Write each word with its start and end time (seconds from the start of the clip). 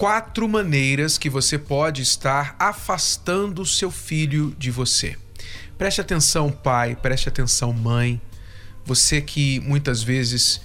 Quatro 0.00 0.48
maneiras 0.48 1.18
que 1.18 1.28
você 1.28 1.58
pode 1.58 2.00
estar 2.00 2.56
afastando 2.58 3.66
seu 3.66 3.90
filho 3.90 4.56
de 4.58 4.70
você. 4.70 5.14
Preste 5.76 6.00
atenção, 6.00 6.50
pai, 6.50 6.96
preste 6.96 7.28
atenção, 7.28 7.70
mãe. 7.70 8.18
Você 8.82 9.20
que 9.20 9.60
muitas 9.60 10.02
vezes 10.02 10.62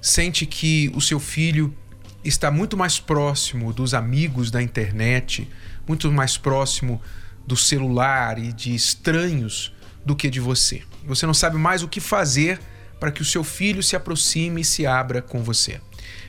sente 0.00 0.46
que 0.46 0.90
o 0.94 1.02
seu 1.02 1.20
filho 1.20 1.76
está 2.24 2.50
muito 2.50 2.74
mais 2.74 2.98
próximo 2.98 3.74
dos 3.74 3.92
amigos 3.92 4.50
da 4.50 4.62
internet, 4.62 5.46
muito 5.86 6.10
mais 6.10 6.38
próximo 6.38 6.98
do 7.46 7.58
celular 7.58 8.38
e 8.38 8.54
de 8.54 8.74
estranhos 8.74 9.70
do 10.02 10.16
que 10.16 10.30
de 10.30 10.40
você. 10.40 10.82
Você 11.04 11.26
não 11.26 11.34
sabe 11.34 11.58
mais 11.58 11.82
o 11.82 11.88
que 11.88 12.00
fazer 12.00 12.58
para 12.98 13.12
que 13.12 13.20
o 13.20 13.26
seu 13.26 13.44
filho 13.44 13.82
se 13.82 13.96
aproxime 13.96 14.62
e 14.62 14.64
se 14.64 14.86
abra 14.86 15.20
com 15.20 15.42
você. 15.42 15.78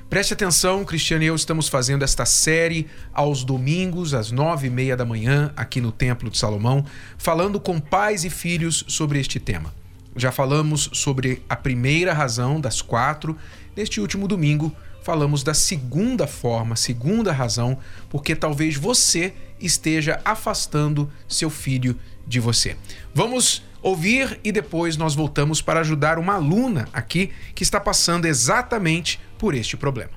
Preste 0.10 0.34
atenção, 0.34 0.86
Cristiano 0.86 1.24
e 1.24 1.28
eu 1.28 1.36
estamos 1.36 1.68
fazendo 1.68 2.04
esta 2.04 2.26
série 2.26 2.88
aos 3.14 3.44
domingos, 3.44 4.14
às 4.14 4.32
nove 4.32 4.68
e 4.68 4.70
meia 4.70 4.96
da 4.96 5.06
manhã, 5.06 5.52
aqui 5.56 5.82
no 5.82 5.92
Templo 5.92 6.30
de 6.30 6.38
Salomão, 6.38 6.86
falando 7.18 7.60
com 7.60 7.80
pais 7.80 8.24
e 8.24 8.30
filhos 8.30 8.86
sobre 8.88 9.20
este 9.20 9.40
tema. 9.40 9.74
Já 10.16 10.32
falamos 10.32 10.90
sobre 10.94 11.42
a 11.50 11.56
primeira 11.56 12.14
razão 12.14 12.62
das 12.62 12.82
quatro. 12.82 13.36
Neste 13.76 14.00
último 14.00 14.28
domingo, 14.28 14.72
falamos 15.02 15.42
da 15.42 15.54
segunda 15.54 16.28
forma, 16.28 16.76
segunda 16.76 17.32
razão, 17.32 17.80
porque 18.10 18.36
talvez 18.36 18.76
você 18.76 19.34
esteja 19.60 20.22
afastando 20.24 21.12
seu 21.28 21.50
filho 21.50 21.98
de 22.28 22.40
você. 22.40 22.78
Vamos 23.16 23.64
ouvir 23.84 24.40
e 24.44 24.52
depois 24.52 24.96
nós 24.96 25.14
voltamos 25.14 25.62
para 25.62 25.82
ajudar 25.82 26.18
uma 26.18 26.36
aluna 26.36 26.88
aqui 26.94 27.32
que 27.54 27.62
está 27.62 27.80
passando 27.80 28.26
exatamente 28.26 29.20
por 29.38 29.54
este 29.54 29.76
problema. 29.76 30.12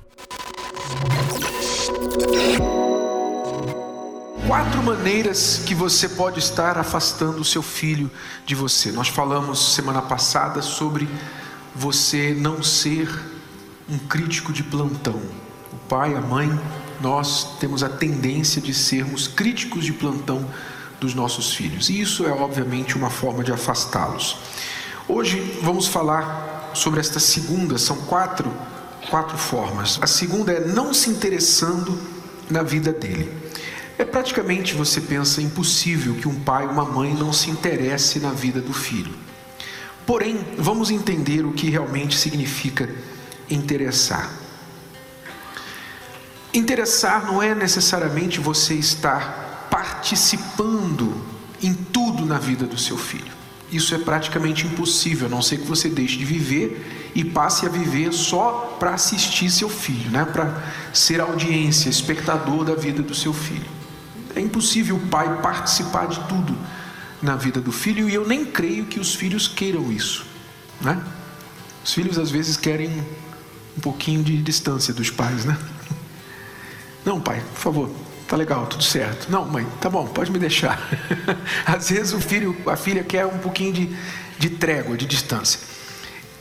Quatro 4.47 4.81
maneiras 4.81 5.61
que 5.65 5.75
você 5.75 6.07
pode 6.07 6.39
estar 6.39 6.77
afastando 6.77 7.41
o 7.41 7.45
seu 7.45 7.61
filho 7.61 8.09
de 8.45 8.55
você. 8.55 8.93
Nós 8.93 9.09
falamos 9.09 9.75
semana 9.75 10.01
passada 10.01 10.61
sobre 10.61 11.05
você 11.75 12.33
não 12.33 12.63
ser 12.63 13.09
um 13.89 13.97
crítico 13.97 14.53
de 14.53 14.63
plantão. 14.63 15.21
O 15.73 15.77
pai, 15.89 16.15
a 16.15 16.21
mãe, 16.21 16.49
nós 17.01 17.57
temos 17.59 17.83
a 17.83 17.89
tendência 17.89 18.61
de 18.61 18.73
sermos 18.73 19.27
críticos 19.27 19.83
de 19.83 19.91
plantão 19.91 20.49
dos 20.99 21.13
nossos 21.13 21.53
filhos. 21.53 21.89
E 21.89 22.01
isso 22.01 22.25
é 22.25 22.31
obviamente 22.31 22.95
uma 22.95 23.09
forma 23.09 23.43
de 23.43 23.51
afastá-los. 23.51 24.37
Hoje 25.07 25.59
vamos 25.61 25.87
falar 25.87 26.71
sobre 26.73 26.99
esta 26.99 27.19
segunda, 27.19 27.77
são 27.77 27.97
quatro, 27.97 28.51
quatro 29.09 29.37
formas. 29.37 29.99
A 30.01 30.07
segunda 30.07 30.51
é 30.51 30.59
não 30.59 30.93
se 30.93 31.09
interessando 31.09 31.97
na 32.49 32.63
vida 32.63 32.91
dele. 32.91 33.31
É 33.97 34.05
praticamente, 34.05 34.75
você 34.75 35.01
pensa, 35.01 35.41
impossível 35.41 36.15
que 36.15 36.27
um 36.27 36.35
pai 36.35 36.65
ou 36.65 36.71
uma 36.71 36.85
mãe 36.85 37.13
não 37.13 37.33
se 37.33 37.49
interesse 37.49 38.19
na 38.19 38.31
vida 38.31 38.61
do 38.61 38.73
filho. 38.73 39.13
Porém, 40.05 40.39
vamos 40.57 40.91
entender 40.91 41.45
o 41.45 41.51
que 41.51 41.69
realmente 41.69 42.15
significa 42.15 42.87
interessar. 43.49 44.31
Interessar 46.53 47.25
não 47.25 47.41
é 47.41 47.53
necessariamente 47.53 48.39
você 48.39 48.75
estar 48.75 49.46
participando 49.87 51.13
em 51.63 51.73
tudo 51.73 52.25
na 52.25 52.37
vida 52.37 52.65
do 52.65 52.77
seu 52.77 52.97
filho. 52.97 53.37
Isso 53.71 53.95
é 53.95 53.97
praticamente 53.97 54.65
impossível, 54.65 55.27
a 55.27 55.29
não 55.29 55.41
ser 55.41 55.57
que 55.57 55.67
você 55.67 55.89
deixe 55.89 56.17
de 56.17 56.25
viver 56.25 57.11
e 57.15 57.23
passe 57.23 57.65
a 57.65 57.69
viver 57.69 58.13
só 58.13 58.75
para 58.79 58.93
assistir 58.93 59.49
seu 59.49 59.69
filho, 59.69 60.09
né? 60.11 60.25
para 60.25 60.63
ser 60.93 61.19
audiência, 61.19 61.89
espectador 61.89 62.63
da 62.63 62.75
vida 62.75 63.01
do 63.01 63.15
seu 63.15 63.33
filho. 63.33 63.65
É 64.35 64.39
impossível 64.39 64.95
o 64.97 65.07
pai 65.07 65.41
participar 65.41 66.07
de 66.07 66.19
tudo 66.27 66.55
na 67.21 67.35
vida 67.35 67.59
do 67.59 67.71
filho 67.71 68.07
e 68.09 68.13
eu 68.13 68.25
nem 68.25 68.45
creio 68.45 68.85
que 68.85 68.99
os 68.99 69.15
filhos 69.15 69.47
queiram 69.47 69.91
isso. 69.91 70.25
Né? 70.79 71.01
Os 71.83 71.93
filhos 71.93 72.17
às 72.17 72.29
vezes 72.29 72.55
querem 72.55 72.89
um 73.77 73.81
pouquinho 73.81 74.23
de 74.23 74.37
distância 74.41 74.93
dos 74.93 75.09
pais, 75.09 75.43
né? 75.43 75.57
Não, 77.03 77.21
pai, 77.21 77.41
por 77.53 77.59
favor, 77.59 77.91
tá 78.27 78.35
legal, 78.35 78.65
tudo 78.67 78.83
certo. 78.83 79.31
Não, 79.31 79.45
mãe, 79.45 79.65
tá 79.79 79.89
bom, 79.89 80.05
pode 80.07 80.31
me 80.31 80.39
deixar. 80.39 80.79
Às 81.65 81.89
vezes 81.89 82.13
o 82.13 82.19
filho, 82.19 82.55
a 82.67 82.75
filha 82.75 83.03
quer 83.03 83.25
um 83.25 83.37
pouquinho 83.37 83.73
de, 83.73 83.97
de 84.37 84.49
trégua, 84.51 84.97
de 84.97 85.05
distância. 85.05 85.59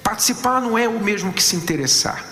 Participar 0.03 0.61
não 0.61 0.77
é 0.77 0.89
o 0.89 1.03
mesmo 1.03 1.33
que 1.33 1.43
se 1.43 1.57
interessar. 1.57 2.25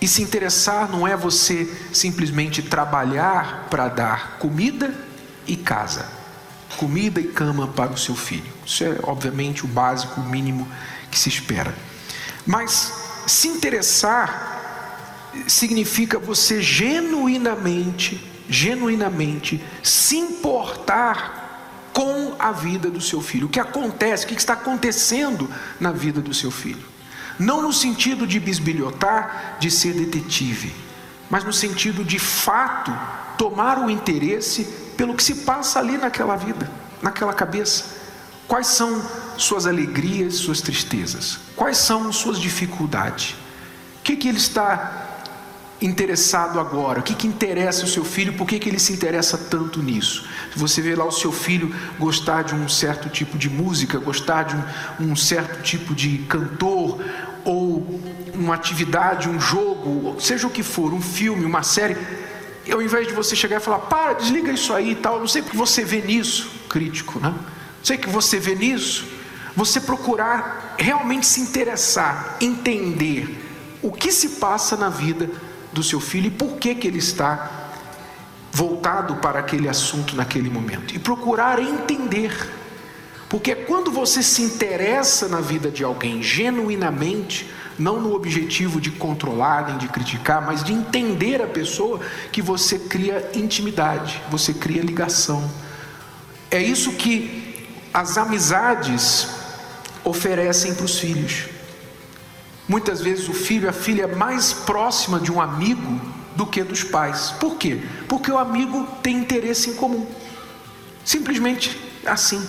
E 0.00 0.08
se 0.08 0.22
interessar 0.22 0.90
não 0.90 1.06
é 1.06 1.16
você 1.16 1.72
simplesmente 1.92 2.62
trabalhar 2.62 3.68
para 3.70 3.88
dar 3.88 4.38
comida 4.38 4.92
e 5.46 5.56
casa, 5.56 6.06
comida 6.76 7.20
e 7.20 7.28
cama 7.28 7.68
para 7.68 7.92
o 7.92 7.96
seu 7.96 8.16
filho. 8.16 8.52
Isso 8.66 8.82
é, 8.82 8.98
obviamente, 9.04 9.64
o 9.64 9.68
básico, 9.68 10.20
o 10.20 10.24
mínimo 10.24 10.66
que 11.10 11.18
se 11.18 11.28
espera. 11.28 11.72
Mas 12.44 12.92
se 13.26 13.46
interessar 13.46 14.50
significa 15.46 16.18
você 16.18 16.60
genuinamente, 16.60 18.31
genuinamente 18.52 19.62
se 19.82 20.16
importar 20.16 21.88
com 21.92 22.34
a 22.38 22.52
vida 22.52 22.90
do 22.90 23.00
seu 23.00 23.20
filho. 23.20 23.46
O 23.46 23.50
que 23.50 23.60
acontece, 23.60 24.24
o 24.24 24.28
que 24.28 24.34
está 24.34 24.52
acontecendo 24.52 25.50
na 25.80 25.92
vida 25.92 26.20
do 26.20 26.32
seu 26.32 26.50
filho. 26.50 26.84
Não 27.38 27.62
no 27.62 27.72
sentido 27.72 28.26
de 28.26 28.38
bisbilhotar, 28.38 29.56
de 29.58 29.70
ser 29.70 29.94
detetive, 29.94 30.72
mas 31.30 31.44
no 31.44 31.52
sentido 31.52 32.04
de 32.04 32.18
fato 32.18 32.92
tomar 33.38 33.78
o 33.78 33.90
interesse 33.90 34.64
pelo 34.96 35.14
que 35.14 35.24
se 35.24 35.36
passa 35.36 35.78
ali 35.78 35.96
naquela 35.96 36.36
vida, 36.36 36.70
naquela 37.00 37.32
cabeça. 37.32 38.02
Quais 38.46 38.66
são 38.66 39.02
suas 39.38 39.66
alegrias, 39.66 40.34
suas 40.34 40.60
tristezas? 40.60 41.38
Quais 41.56 41.78
são 41.78 42.12
suas 42.12 42.38
dificuldades? 42.38 43.34
O 43.98 44.02
que, 44.02 44.16
que 44.16 44.28
ele 44.28 44.38
está 44.38 45.01
interessado 45.86 46.60
agora? 46.60 47.00
O 47.00 47.02
que, 47.02 47.14
que 47.14 47.26
interessa 47.26 47.84
o 47.84 47.88
seu 47.88 48.04
filho? 48.04 48.32
Por 48.34 48.46
que, 48.46 48.58
que 48.58 48.68
ele 48.68 48.78
se 48.78 48.92
interessa 48.92 49.36
tanto 49.36 49.82
nisso? 49.82 50.26
Você 50.56 50.80
vê 50.80 50.94
lá 50.94 51.04
o 51.04 51.12
seu 51.12 51.32
filho 51.32 51.74
gostar 51.98 52.42
de 52.42 52.54
um 52.54 52.68
certo 52.68 53.08
tipo 53.08 53.36
de 53.36 53.50
música, 53.50 53.98
gostar 53.98 54.44
de 54.44 54.56
um, 54.56 55.12
um 55.12 55.16
certo 55.16 55.62
tipo 55.62 55.94
de 55.94 56.18
cantor, 56.28 57.00
ou 57.44 58.00
uma 58.34 58.54
atividade, 58.54 59.28
um 59.28 59.40
jogo, 59.40 60.20
seja 60.20 60.46
o 60.46 60.50
que 60.50 60.62
for, 60.62 60.92
um 60.92 61.00
filme, 61.00 61.44
uma 61.44 61.62
série. 61.62 61.96
Ao 62.70 62.80
invés 62.80 63.08
de 63.08 63.12
você 63.12 63.34
chegar 63.34 63.56
e 63.56 63.60
falar, 63.60 63.80
para, 63.80 64.12
desliga 64.12 64.52
isso 64.52 64.72
aí 64.72 64.92
e 64.92 64.94
tal, 64.94 65.18
não 65.18 65.26
sei 65.26 65.42
porque 65.42 65.56
você 65.56 65.84
vê 65.84 66.00
nisso, 66.00 66.50
crítico, 66.68 67.18
né? 67.18 67.30
Não 67.30 67.84
sei 67.84 67.98
que 67.98 68.08
você 68.08 68.38
vê 68.38 68.54
nisso. 68.54 69.04
Você 69.56 69.80
procurar 69.80 70.76
realmente 70.78 71.26
se 71.26 71.40
interessar, 71.40 72.36
entender 72.40 73.38
o 73.82 73.90
que 73.90 74.12
se 74.12 74.30
passa 74.30 74.76
na 74.76 74.88
vida 74.88 75.28
do 75.72 75.82
seu 75.82 76.00
filho 76.00 76.26
e 76.26 76.30
por 76.30 76.56
que, 76.56 76.74
que 76.74 76.86
ele 76.86 76.98
está 76.98 77.62
voltado 78.52 79.16
para 79.16 79.40
aquele 79.40 79.68
assunto 79.68 80.14
naquele 80.14 80.50
momento. 80.50 80.94
E 80.94 80.98
procurar 80.98 81.58
entender. 81.58 82.32
Porque 83.28 83.54
quando 83.54 83.90
você 83.90 84.22
se 84.22 84.42
interessa 84.42 85.26
na 85.26 85.40
vida 85.40 85.70
de 85.70 85.82
alguém 85.82 86.22
genuinamente, 86.22 87.48
não 87.78 87.98
no 87.98 88.14
objetivo 88.14 88.78
de 88.78 88.90
controlar 88.90 89.68
nem 89.68 89.78
de 89.78 89.88
criticar, 89.88 90.44
mas 90.44 90.62
de 90.62 90.72
entender 90.72 91.40
a 91.40 91.46
pessoa, 91.46 92.00
que 92.30 92.42
você 92.42 92.78
cria 92.78 93.30
intimidade, 93.34 94.22
você 94.30 94.52
cria 94.52 94.82
ligação. 94.82 95.50
É 96.50 96.62
isso 96.62 96.92
que 96.92 97.66
as 97.94 98.18
amizades 98.18 99.28
oferecem 100.04 100.74
para 100.74 100.84
os 100.84 100.98
filhos. 100.98 101.46
Muitas 102.72 103.02
vezes 103.02 103.28
o 103.28 103.34
filho, 103.34 103.68
a 103.68 103.72
filha 103.72 104.04
é 104.04 104.06
mais 104.06 104.54
próxima 104.54 105.20
de 105.20 105.30
um 105.30 105.42
amigo 105.42 106.00
do 106.34 106.46
que 106.46 106.64
dos 106.64 106.82
pais. 106.82 107.30
Por 107.38 107.56
quê? 107.56 107.82
Porque 108.08 108.32
o 108.32 108.38
amigo 108.38 108.88
tem 109.02 109.14
interesse 109.14 109.68
em 109.68 109.74
comum. 109.74 110.06
Simplesmente 111.04 111.78
assim. 112.06 112.42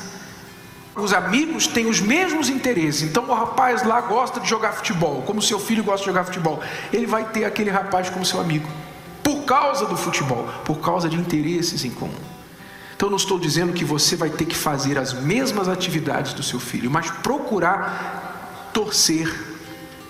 Os 0.95 1.11
amigos 1.11 1.67
têm 1.67 1.87
os 1.87 1.99
mesmos 1.99 2.47
interesses. 2.47 3.01
Então 3.01 3.25
o 3.25 3.33
rapaz 3.33 3.83
lá 3.83 3.99
gosta 3.99 4.39
de 4.39 4.47
jogar 4.47 4.71
futebol, 4.71 5.23
como 5.23 5.41
seu 5.41 5.59
filho 5.59 5.83
gosta 5.83 5.99
de 5.99 6.05
jogar 6.05 6.23
futebol. 6.23 6.63
Ele 6.93 7.05
vai 7.05 7.25
ter 7.25 7.43
aquele 7.43 7.69
rapaz 7.69 8.09
como 8.09 8.25
seu 8.25 8.39
amigo. 8.39 8.69
Por 9.21 9.43
causa 9.43 9.85
do 9.85 9.97
futebol, 9.97 10.47
por 10.63 10.79
causa 10.79 11.09
de 11.09 11.17
interesses 11.17 11.83
em 11.83 11.91
comum. 11.91 12.15
Então 12.95 13.09
não 13.09 13.17
estou 13.17 13.37
dizendo 13.37 13.73
que 13.73 13.83
você 13.83 14.15
vai 14.15 14.29
ter 14.29 14.45
que 14.45 14.55
fazer 14.55 14.97
as 14.97 15.11
mesmas 15.11 15.67
atividades 15.67 16.31
do 16.31 16.41
seu 16.41 16.61
filho, 16.61 16.89
mas 16.89 17.11
procurar 17.11 18.69
torcer, 18.71 19.51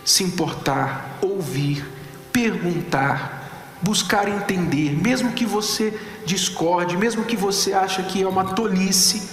se 0.05 0.23
importar, 0.23 1.17
ouvir, 1.21 1.85
perguntar, 2.31 3.77
buscar 3.81 4.27
entender, 4.27 4.91
mesmo 5.01 5.33
que 5.33 5.45
você 5.45 5.97
discorde, 6.25 6.97
mesmo 6.97 7.25
que 7.25 7.35
você 7.35 7.73
ache 7.73 8.01
que 8.03 8.21
é 8.21 8.27
uma 8.27 8.53
tolice, 8.53 9.29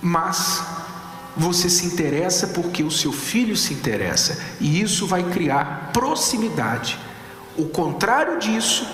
mas 0.00 0.62
você 1.36 1.68
se 1.68 1.84
interessa 1.84 2.48
porque 2.48 2.82
o 2.82 2.90
seu 2.90 3.12
filho 3.12 3.56
se 3.56 3.74
interessa, 3.74 4.38
e 4.58 4.80
isso 4.80 5.06
vai 5.06 5.22
criar 5.22 5.90
proximidade. 5.92 6.98
O 7.56 7.66
contrário 7.66 8.38
disso 8.38 8.86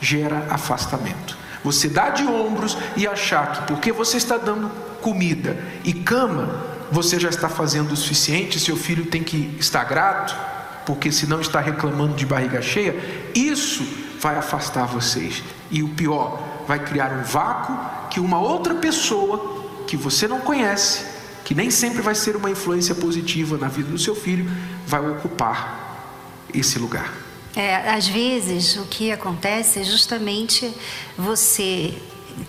gera 0.00 0.46
afastamento. 0.50 1.36
Você 1.62 1.88
dá 1.88 2.10
de 2.10 2.24
ombros 2.24 2.76
e 2.96 3.06
achar 3.06 3.52
que 3.52 3.62
porque 3.72 3.92
você 3.92 4.16
está 4.16 4.36
dando 4.36 4.70
comida 5.00 5.62
e 5.84 5.92
cama, 5.92 6.71
você 6.92 7.18
já 7.18 7.30
está 7.30 7.48
fazendo 7.48 7.92
o 7.92 7.96
suficiente, 7.96 8.60
seu 8.60 8.76
filho 8.76 9.06
tem 9.06 9.24
que 9.24 9.56
estar 9.58 9.82
grato, 9.84 10.36
porque 10.84 11.10
senão 11.10 11.40
está 11.40 11.58
reclamando 11.58 12.14
de 12.14 12.26
barriga 12.26 12.60
cheia, 12.60 12.94
isso 13.34 13.82
vai 14.20 14.36
afastar 14.36 14.86
vocês. 14.86 15.42
E 15.70 15.82
o 15.82 15.88
pior, 15.88 16.52
vai 16.66 16.78
criar 16.78 17.12
um 17.12 17.22
vácuo 17.22 17.74
que 18.10 18.20
uma 18.20 18.38
outra 18.38 18.74
pessoa 18.74 19.82
que 19.86 19.96
você 19.96 20.28
não 20.28 20.40
conhece, 20.40 21.04
que 21.44 21.54
nem 21.54 21.70
sempre 21.70 22.02
vai 22.02 22.14
ser 22.14 22.36
uma 22.36 22.50
influência 22.50 22.94
positiva 22.94 23.56
na 23.56 23.68
vida 23.68 23.90
do 23.90 23.98
seu 23.98 24.14
filho, 24.14 24.50
vai 24.86 25.00
ocupar 25.00 26.46
esse 26.52 26.78
lugar. 26.78 27.12
É, 27.54 27.90
às 27.90 28.06
vezes 28.06 28.76
o 28.76 28.84
que 28.84 29.12
acontece 29.12 29.80
é 29.80 29.84
justamente 29.84 30.72
você 31.16 31.94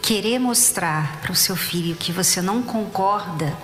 querer 0.01 0.39
mostrar 0.39 1.19
para 1.21 1.31
o 1.31 1.35
seu 1.35 1.55
filho 1.55 1.95
que 1.95 2.11
você 2.11 2.41
não 2.41 2.61
concorda 2.61 3.57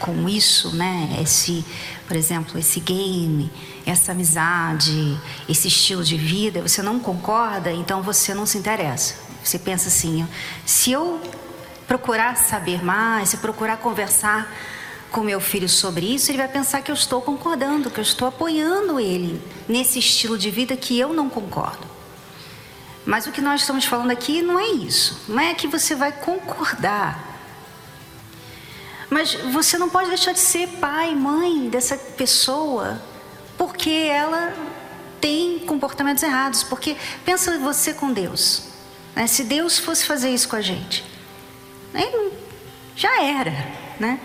com 0.00 0.28
isso, 0.28 0.74
né? 0.74 1.18
Esse, 1.22 1.64
por 2.06 2.16
exemplo, 2.16 2.58
esse 2.58 2.80
game, 2.80 3.50
essa 3.86 4.12
amizade, 4.12 5.18
esse 5.48 5.68
estilo 5.68 6.04
de 6.04 6.16
vida, 6.16 6.62
você 6.62 6.82
não 6.82 6.98
concorda, 6.98 7.70
então 7.72 8.02
você 8.02 8.34
não 8.34 8.46
se 8.46 8.58
interessa. 8.58 9.14
Você 9.42 9.58
pensa 9.58 9.88
assim: 9.88 10.26
se 10.64 10.92
eu 10.92 11.20
procurar 11.86 12.36
saber 12.36 12.84
mais, 12.84 13.30
se 13.30 13.36
procurar 13.38 13.76
conversar 13.76 14.50
com 15.10 15.20
meu 15.20 15.40
filho 15.40 15.68
sobre 15.68 16.06
isso, 16.06 16.30
ele 16.30 16.38
vai 16.38 16.48
pensar 16.48 16.80
que 16.80 16.90
eu 16.90 16.94
estou 16.94 17.20
concordando, 17.20 17.90
que 17.90 18.00
eu 18.00 18.02
estou 18.02 18.28
apoiando 18.28 18.98
ele 18.98 19.40
nesse 19.68 19.98
estilo 19.98 20.38
de 20.38 20.50
vida 20.50 20.76
que 20.76 20.98
eu 20.98 21.12
não 21.12 21.28
concordo. 21.28 21.86
Mas 23.04 23.26
o 23.26 23.32
que 23.32 23.40
nós 23.40 23.60
estamos 23.60 23.84
falando 23.84 24.10
aqui 24.10 24.42
não 24.42 24.58
é 24.58 24.68
isso. 24.68 25.22
Não 25.28 25.40
é 25.40 25.54
que 25.54 25.66
você 25.66 25.94
vai 25.94 26.12
concordar. 26.12 27.31
Mas 29.12 29.34
você 29.34 29.76
não 29.76 29.90
pode 29.90 30.08
deixar 30.08 30.32
de 30.32 30.38
ser 30.38 30.66
pai, 30.80 31.14
mãe 31.14 31.68
dessa 31.68 31.98
pessoa, 31.98 32.98
porque 33.58 33.90
ela 33.90 34.54
tem 35.20 35.58
comportamentos 35.58 36.22
errados. 36.22 36.62
Porque 36.62 36.96
pensa 37.22 37.58
você 37.58 37.92
com 37.92 38.10
Deus. 38.10 38.62
Né? 39.14 39.26
Se 39.26 39.44
Deus 39.44 39.78
fosse 39.78 40.06
fazer 40.06 40.30
isso 40.30 40.48
com 40.48 40.56
a 40.56 40.62
gente, 40.62 41.04
já 42.96 43.22
era, 43.22 43.52
né? 44.00 44.18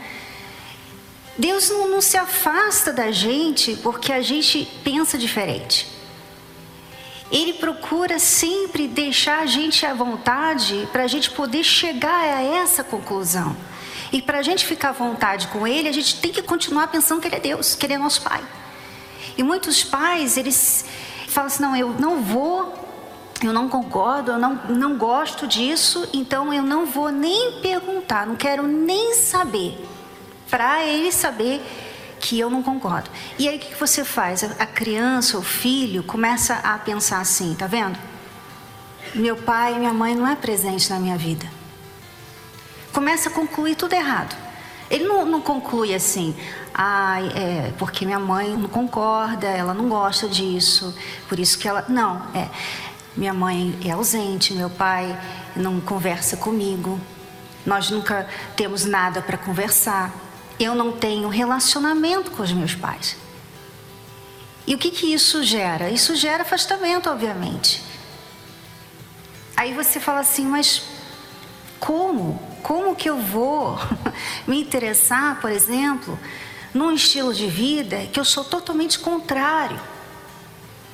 Deus 1.38 1.70
não, 1.70 1.90
não 1.90 2.00
se 2.02 2.16
afasta 2.16 2.94
da 2.94 3.12
gente 3.12 3.76
porque 3.84 4.14
a 4.14 4.22
gente 4.22 4.66
pensa 4.86 5.18
diferente. 5.18 5.86
Ele 7.30 7.56
procura 7.56 8.20
sempre 8.20 8.88
deixar 8.88 9.40
a 9.40 9.46
gente 9.46 9.86
à 9.86 9.94
vontade 9.94 10.88
para 10.94 11.04
a 11.04 11.08
gente 11.08 11.30
poder 11.32 11.66
chegar 11.66 12.38
a 12.38 12.42
essa 12.42 12.86
conclusão. 12.86 13.54
E 14.12 14.22
para 14.22 14.40
a 14.40 14.42
gente 14.42 14.66
ficar 14.66 14.90
à 14.90 14.94
vontade 14.94 15.48
com 15.48 15.68
Ele, 15.68 15.88
a 15.88 15.92
gente 15.92 16.20
tem 16.20 16.32
que 16.32 16.42
continuar 16.42 16.88
pensando 16.88 17.22
que 17.22 17.28
Ele 17.28 17.36
é 17.36 17.40
Deus, 17.40 17.76
que 17.76 17.86
Ele 17.86 17.94
é 17.94 17.98
nosso 17.98 18.22
Pai. 18.22 18.44
E 19.38 19.44
muitos 19.44 19.84
pais, 19.84 20.38
eles 20.38 20.86
falam 21.28 21.48
assim: 21.48 21.62
não, 21.62 21.76
eu 21.76 21.90
não 22.00 22.22
vou, 22.22 22.74
eu 23.44 23.54
não 23.54 23.70
concordo, 23.70 24.32
eu 24.32 24.40
não, 24.40 24.56
não 24.70 24.98
gosto 24.98 25.46
disso, 25.46 26.10
então 26.14 26.54
eu 26.54 26.64
não 26.64 26.86
vou 26.86 27.12
nem 27.12 27.62
perguntar, 27.62 28.26
não 28.26 28.36
quero 28.36 28.64
nem 28.64 29.14
saber 29.14 29.78
para 30.50 30.84
ele 30.86 31.12
saber 31.12 31.62
que 32.20 32.40
eu 32.40 32.50
não 32.50 32.64
concordo. 32.64 33.10
E 33.38 33.48
aí 33.48 33.58
o 33.58 33.60
que 33.60 33.76
você 33.76 34.04
faz? 34.04 34.44
A 34.44 34.66
criança, 34.66 35.38
o 35.38 35.44
filho, 35.44 36.04
começa 36.04 36.56
a 36.56 36.78
pensar 36.80 37.20
assim, 37.20 37.54
tá 37.54 37.68
vendo? 37.68 38.00
Meu 39.14 39.36
pai 39.36 39.76
e 39.76 39.80
minha 39.80 39.94
mãe 39.94 40.16
não 40.16 40.28
é 40.28 40.36
presente 40.36 40.90
na 40.90 41.00
minha 41.00 41.18
vida. 41.18 41.46
Começa 42.98 43.30
a 43.30 43.32
concluir 43.32 43.76
tudo 43.76 43.94
errado. 43.94 44.36
Ele 44.90 45.04
não, 45.04 45.24
não 45.24 45.40
conclui 45.40 45.94
assim, 45.94 46.36
ah, 46.74 47.22
é 47.22 47.72
porque 47.78 48.08
minha 48.08 48.18
mãe 48.18 48.58
não 48.58 48.68
concorda, 48.68 49.46
ela 49.46 49.72
não 49.72 49.88
gosta 49.88 50.28
disso, 50.28 50.98
por 51.30 51.38
isso 51.40 51.60
que 51.60 51.68
ela. 51.68 51.86
Não, 51.88 52.26
é. 52.34 52.50
Minha 53.16 53.36
mãe 53.36 53.78
é 53.86 53.92
ausente, 53.92 54.52
meu 54.56 54.72
pai 54.72 55.16
não 55.56 55.80
conversa 55.80 56.38
comigo, 56.38 57.00
nós 57.64 57.92
nunca 57.92 58.28
temos 58.56 58.84
nada 58.84 59.22
para 59.22 59.38
conversar 59.38 60.12
eu 60.60 60.74
não 60.74 60.92
tenho 60.92 61.28
relacionamento 61.28 62.32
com 62.32 62.42
os 62.42 62.52
meus 62.52 62.74
pais. 62.74 63.16
E 64.66 64.74
o 64.74 64.78
que, 64.80 64.90
que 64.90 65.14
isso 65.14 65.44
gera? 65.44 65.92
Isso 65.92 66.16
gera 66.16 66.42
afastamento, 66.42 67.12
obviamente. 67.12 67.80
Aí 69.56 69.72
você 69.76 70.00
fala 70.00 70.22
assim, 70.22 70.48
mas 70.48 70.82
como? 71.80 72.47
Como 72.68 72.98
que 72.98 73.10
eu 73.10 73.18
vou 73.18 73.80
me 74.46 74.60
interessar, 74.60 75.40
por 75.40 75.50
exemplo, 75.50 76.20
num 76.74 76.92
estilo 76.92 77.34
de 77.34 77.48
vida 77.48 78.08
que 78.12 78.20
eu 78.20 78.26
sou 78.26 78.44
totalmente 78.44 79.00
contrário? 79.00 79.80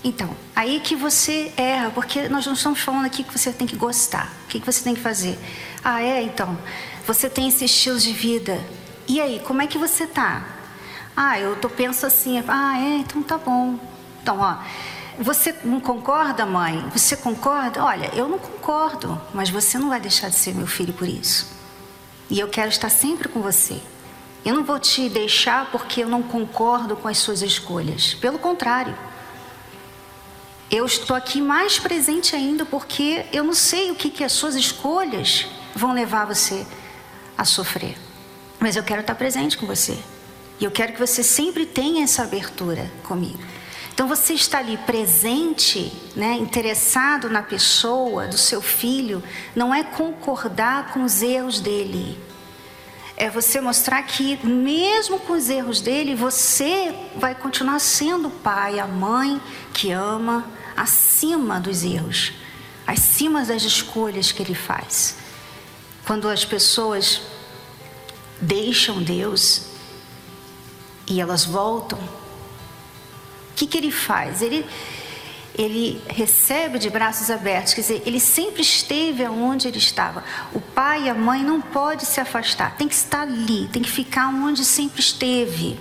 Então, 0.04 0.30
aí 0.56 0.80
que 0.80 0.96
você 0.96 1.52
erra, 1.58 1.90
porque 1.90 2.30
nós 2.30 2.46
não 2.46 2.54
estamos 2.54 2.80
falando 2.80 3.08
aqui 3.08 3.24
que 3.24 3.36
você 3.36 3.52
tem 3.52 3.66
que 3.66 3.76
gostar. 3.76 4.32
O 4.44 4.50
que, 4.50 4.60
que 4.60 4.66
você 4.72 4.84
tem 4.84 4.94
que 4.94 5.02
fazer? 5.02 5.36
Ah, 5.84 6.00
é? 6.00 6.22
Então, 6.22 6.56
você 7.08 7.28
tem 7.28 7.48
esse 7.48 7.66
estilo 7.66 7.98
de 7.98 8.14
vida 8.14 8.64
e 9.08 9.20
aí, 9.20 9.40
como 9.40 9.64
é 9.64 9.66
que 9.66 9.80
você 9.80 10.06
tá? 10.06 10.46
Ah, 11.18 11.40
eu 11.40 11.56
tô 11.56 11.72
penso 11.72 12.06
assim. 12.06 12.44
Ah, 12.48 12.80
é, 12.80 12.98
então 12.98 13.24
tá 13.24 13.40
bom. 13.40 13.80
Então, 14.22 14.40
ó, 14.40 14.58
você 15.18 15.56
não 15.64 15.80
concorda, 15.80 16.46
mãe? 16.46 16.88
Você 16.94 17.18
concorda? 17.18 17.84
Olha, 17.84 18.12
eu 18.14 18.30
não 18.30 18.38
concordo, 18.38 19.20
mas 19.34 19.50
você 19.50 19.80
não 19.80 19.90
vai 19.90 20.00
deixar 20.00 20.30
de 20.30 20.36
ser 20.36 20.54
meu 20.54 20.68
filho 20.68 20.94
por 20.94 21.08
isso. 21.08 21.63
E 22.30 22.40
eu 22.40 22.48
quero 22.48 22.70
estar 22.70 22.90
sempre 22.90 23.28
com 23.28 23.42
você. 23.42 23.80
Eu 24.46 24.56
não 24.56 24.64
vou 24.64 24.80
te 24.80 25.08
deixar 25.10 25.72
porque 25.72 26.04
eu 26.04 26.10
não 26.10 26.22
concordo 26.22 26.96
com 26.96 27.08
as 27.08 27.18
suas 27.18 27.42
escolhas. 27.42 28.14
Pelo 28.16 28.38
contrário. 28.38 28.98
Eu 30.70 30.86
estou 30.86 31.16
aqui 31.16 31.40
mais 31.40 31.78
presente 31.78 32.36
ainda 32.36 32.66
porque 32.66 33.26
eu 33.32 33.44
não 33.44 33.54
sei 33.54 33.92
o 33.92 33.96
que, 33.96 34.10
que 34.10 34.24
as 34.24 34.32
suas 34.32 34.56
escolhas 34.56 35.46
vão 35.76 35.94
levar 35.94 36.26
você 36.26 36.66
a 37.38 37.46
sofrer. 37.46 37.96
Mas 38.60 38.76
eu 38.76 38.84
quero 38.84 39.02
estar 39.02 39.16
presente 39.16 39.58
com 39.58 39.66
você. 39.66 39.98
E 40.60 40.66
eu 40.66 40.72
quero 40.72 40.94
que 40.94 41.00
você 41.00 41.24
sempre 41.24 41.66
tenha 41.66 42.04
essa 42.04 42.24
abertura 42.24 42.92
comigo. 43.04 43.40
Então 43.94 44.08
você 44.08 44.34
está 44.34 44.58
ali 44.58 44.76
presente, 44.76 45.94
né, 46.16 46.34
interessado 46.34 47.30
na 47.30 47.44
pessoa 47.44 48.28
do 48.28 48.38
seu 48.38 48.60
filho, 48.60 49.24
não 49.56 49.74
é 49.74 49.84
concordar 49.84 50.92
com 50.92 51.04
os 51.04 51.22
erros 51.22 51.60
dele. 51.60 52.20
É 53.16 53.30
você 53.30 53.62
mostrar 53.62 54.02
que 54.02 54.44
mesmo 54.44 55.20
com 55.20 55.34
os 55.34 55.48
erros 55.48 55.80
dele, 55.80 56.16
você 56.16 56.96
vai 57.16 57.36
continuar 57.36 57.78
sendo 57.78 58.30
o 58.30 58.32
pai, 58.32 58.80
a 58.80 58.88
mãe 58.88 59.40
que 59.72 59.92
ama 59.92 60.44
acima 60.76 61.60
dos 61.60 61.84
erros, 61.84 62.34
acima 62.88 63.46
das 63.46 63.62
escolhas 63.62 64.32
que 64.32 64.42
ele 64.42 64.56
faz. 64.56 65.18
Quando 66.04 66.28
as 66.28 66.44
pessoas 66.44 67.22
deixam 68.42 69.04
Deus 69.04 69.68
e 71.08 71.22
elas 71.22 71.46
voltam, 71.46 72.00
que, 73.56 73.68
que 73.68 73.78
ele 73.78 73.92
faz? 73.92 74.42
Ele, 74.42 74.66
ele 75.58 76.02
recebe 76.08 76.80
de 76.80 76.90
braços 76.90 77.30
abertos, 77.30 77.74
quer 77.74 77.82
dizer, 77.82 78.04
ele 78.06 78.20
sempre 78.20 78.62
esteve 78.62 79.26
onde 79.28 79.68
ele 79.68 79.78
estava. 79.78 80.24
O 80.54 80.60
pai 80.60 81.04
e 81.04 81.10
a 81.10 81.14
mãe 81.14 81.44
não 81.44 81.62
pode 81.62 82.06
se 82.06 82.20
afastar, 82.20 82.76
tem 82.76 82.88
que 82.88 82.96
estar 82.96 83.22
ali, 83.22 83.68
tem 83.72 83.82
que 83.82 83.92
ficar 83.92 84.28
onde 84.28 84.66
sempre 84.66 85.00
esteve. 85.00 85.80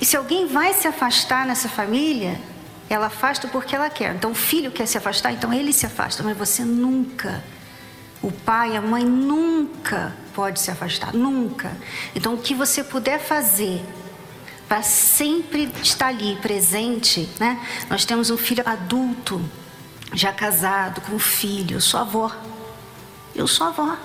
E 0.00 0.04
se 0.04 0.16
alguém 0.16 0.46
vai 0.46 0.72
se 0.72 0.88
afastar 0.88 1.46
nessa 1.46 1.68
família, 1.68 2.40
ela 2.88 3.06
afasta 3.06 3.46
porque 3.48 3.76
ela 3.76 3.90
quer. 3.90 4.14
Então 4.14 4.32
o 4.32 4.34
filho 4.34 4.70
quer 4.70 4.86
se 4.86 4.96
afastar, 4.96 5.32
então 5.32 5.52
ele 5.52 5.72
se 5.72 5.86
afasta, 5.86 6.22
mas 6.22 6.36
você 6.36 6.64
nunca. 6.64 7.42
O 8.22 8.30
pai, 8.30 8.76
a 8.76 8.82
mãe 8.82 9.02
nunca 9.02 10.14
pode 10.34 10.60
se 10.60 10.70
afastar, 10.70 11.14
nunca. 11.14 11.72
Então, 12.14 12.34
o 12.34 12.38
que 12.38 12.54
você 12.54 12.84
puder 12.84 13.18
fazer 13.18 13.82
para 14.70 14.84
sempre 14.84 15.68
estar 15.82 16.06
ali 16.06 16.36
presente, 16.36 17.28
né? 17.40 17.60
Nós 17.88 18.04
temos 18.04 18.30
um 18.30 18.38
filho 18.38 18.62
adulto, 18.64 19.42
já 20.14 20.32
casado, 20.32 21.00
com 21.00 21.16
um 21.16 21.18
filho, 21.18 21.80
sua 21.80 22.02
avó. 22.02 22.30
Eu 23.34 23.48
sou 23.48 23.66
avó. 23.66 23.96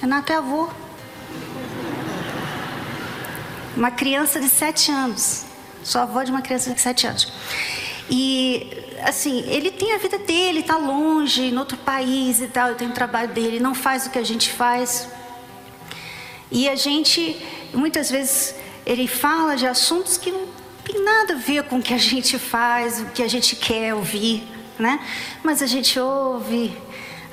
Renato 0.00 0.32
é 0.32 0.36
avô. 0.36 0.70
Uma 3.76 3.90
criança 3.90 4.40
de 4.40 4.48
sete 4.48 4.90
anos. 4.90 5.44
Sou 5.84 6.00
avó 6.00 6.22
de 6.22 6.30
uma 6.30 6.40
criança 6.40 6.72
de 6.72 6.80
sete 6.80 7.06
anos. 7.06 7.30
E, 8.08 8.66
assim, 9.02 9.40
ele 9.46 9.70
tem 9.70 9.92
a 9.92 9.98
vida 9.98 10.16
dele, 10.16 10.60
está 10.60 10.78
longe, 10.78 11.42
em 11.42 11.58
outro 11.58 11.76
país 11.76 12.40
e 12.40 12.46
tal, 12.46 12.74
tem 12.76 12.88
o 12.88 12.94
trabalho 12.94 13.28
dele, 13.28 13.60
não 13.60 13.74
faz 13.74 14.06
o 14.06 14.10
que 14.10 14.18
a 14.18 14.24
gente 14.24 14.50
faz. 14.50 15.06
E 16.50 16.66
a 16.66 16.76
gente, 16.76 17.36
muitas 17.74 18.10
vezes, 18.10 18.54
ele 18.88 19.06
fala 19.06 19.54
de 19.54 19.66
assuntos 19.66 20.16
que 20.16 20.32
não 20.32 20.48
tem 20.82 21.04
nada 21.04 21.34
a 21.34 21.36
ver 21.36 21.64
com 21.64 21.76
o 21.76 21.82
que 21.82 21.92
a 21.92 21.98
gente 21.98 22.38
faz, 22.38 23.02
o 23.02 23.04
que 23.10 23.22
a 23.22 23.28
gente 23.28 23.54
quer 23.54 23.94
ouvir, 23.94 24.42
né? 24.78 24.98
Mas 25.42 25.60
a 25.60 25.66
gente 25.66 26.00
ouve, 26.00 26.74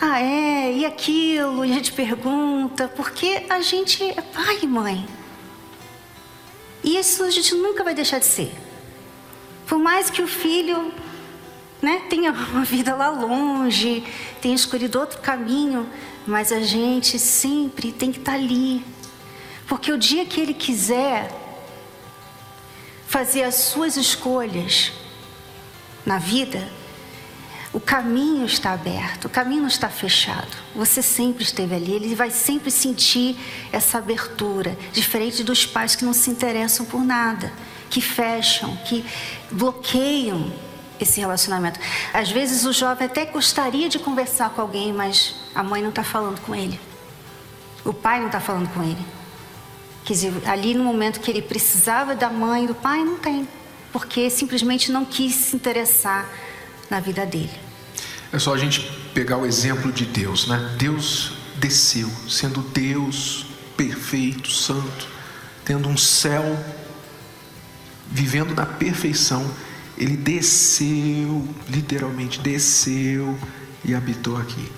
ah, 0.02 0.22
é, 0.22 0.74
e 0.74 0.86
aquilo, 0.86 1.64
e 1.64 1.72
a 1.72 1.76
gente 1.76 1.94
pergunta, 1.94 2.90
porque 2.90 3.46
a 3.50 3.62
gente 3.62 4.04
é 4.04 4.22
pai 4.22 4.60
e 4.64 4.68
mãe. 4.68 5.08
E 6.84 6.98
isso 6.98 7.24
a 7.24 7.32
gente 7.32 7.56
nunca 7.56 7.86
vai 7.86 7.96
deixar 7.96 8.20
de 8.20 8.26
ser. 8.26 8.54
Por 9.66 9.80
mais 9.80 10.10
que 10.10 10.22
o 10.22 10.28
filho 10.28 10.94
né, 11.82 12.02
tenha 12.10 12.34
uma 12.52 12.66
vida 12.66 12.94
lá 12.94 13.10
longe, 13.10 14.04
tenha 14.42 14.56
escolhido 14.56 15.00
outro 15.00 15.20
caminho, 15.20 15.88
mas 16.28 16.52
a 16.52 16.60
gente 16.60 17.18
sempre 17.18 17.94
tem 17.94 18.12
que 18.12 18.20
estar 18.20 18.34
ali. 18.34 18.84
Porque 19.70 19.90
o 19.90 19.98
dia 19.98 20.26
que 20.26 20.42
ele 20.42 20.54
quiser 20.54 21.45
fazer 23.16 23.44
as 23.44 23.56
suas 23.56 23.96
escolhas 23.96 24.92
na 26.06 26.18
vida, 26.18 26.68
o 27.72 27.80
caminho 27.80 28.46
está 28.46 28.74
aberto, 28.74 29.24
o 29.24 29.30
caminho 29.30 29.62
não 29.62 29.70
está 29.70 29.88
fechado. 29.88 30.52
Você 30.76 31.02
sempre 31.02 31.46
esteve 31.46 31.76
ali, 31.76 31.94
ele 31.94 32.14
vai 32.14 32.30
sempre 32.30 32.70
sentir 32.70 33.38
essa 33.72 34.00
abertura, 34.00 34.78
diferente 34.92 35.46
dos 35.46 35.66
pais 35.66 35.96
que 35.96 36.04
não 36.04 36.12
se 36.12 36.30
interessam 36.30 36.86
por 36.86 37.06
nada, 37.06 37.54
que 37.90 38.02
fecham, 38.02 38.76
que 38.84 39.06
bloqueiam 39.50 40.52
esse 41.00 41.22
relacionamento. 41.22 41.80
Às 42.14 42.30
vezes 42.30 42.66
o 42.66 42.74
jovem 42.74 43.08
até 43.08 43.24
gostaria 43.24 43.88
de 43.88 43.98
conversar 43.98 44.50
com 44.50 44.60
alguém, 44.60 44.92
mas 44.92 45.36
a 45.56 45.64
mãe 45.64 45.82
não 45.82 45.90
está 45.90 46.04
falando 46.04 46.42
com 46.42 46.54
ele, 46.54 46.78
o 47.86 47.94
pai 47.94 48.20
não 48.20 48.28
está 48.28 48.42
falando 48.42 48.68
com 48.74 48.84
ele. 48.84 49.25
Quer 50.06 50.14
dizer, 50.14 50.34
ali 50.46 50.76
no 50.76 50.84
momento 50.84 51.20
que 51.20 51.32
ele 51.32 51.42
precisava 51.42 52.14
da 52.14 52.30
mãe 52.30 52.66
e 52.66 52.68
do 52.68 52.76
pai, 52.76 53.04
não 53.04 53.18
tem, 53.18 53.48
porque 53.92 54.30
simplesmente 54.30 54.92
não 54.92 55.04
quis 55.04 55.34
se 55.34 55.56
interessar 55.56 56.30
na 56.92 57.00
vida 57.00 57.26
dele. 57.26 57.50
É 58.32 58.38
só 58.38 58.54
a 58.54 58.58
gente 58.58 58.82
pegar 59.16 59.38
o 59.38 59.48
exemplo 59.48 59.92
de 59.92 60.06
Deus, 60.06 60.48
né? 60.48 60.76
Deus 60.78 61.34
desceu, 61.58 62.08
sendo 62.30 62.62
Deus 62.62 63.48
perfeito, 63.76 64.52
santo, 64.52 65.08
tendo 65.64 65.90
um 65.90 65.98
céu, 65.98 66.44
vivendo 68.12 68.54
na 68.54 68.66
perfeição, 68.66 69.50
ele 69.98 70.16
desceu, 70.16 71.48
literalmente 71.68 72.40
desceu 72.40 73.36
e 73.84 73.96
habitou 73.96 74.38
aqui. 74.38 74.72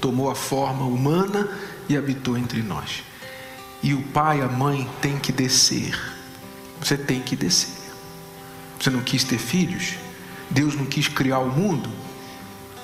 Tomou 0.00 0.30
a 0.30 0.34
forma 0.34 0.84
humana 0.84 1.48
e 1.88 1.96
habitou 1.96 2.36
entre 2.36 2.60
nós. 2.60 3.04
E 3.82 3.94
o 3.94 4.02
pai, 4.02 4.40
a 4.40 4.48
mãe 4.48 4.88
tem 5.00 5.18
que 5.18 5.32
descer. 5.32 5.98
Você 6.80 6.96
tem 6.96 7.20
que 7.20 7.36
descer. 7.36 7.76
Você 8.78 8.90
não 8.90 9.00
quis 9.00 9.24
ter 9.24 9.38
filhos? 9.38 9.94
Deus 10.50 10.74
não 10.74 10.86
quis 10.86 11.08
criar 11.08 11.38
o 11.38 11.50
mundo? 11.50 11.90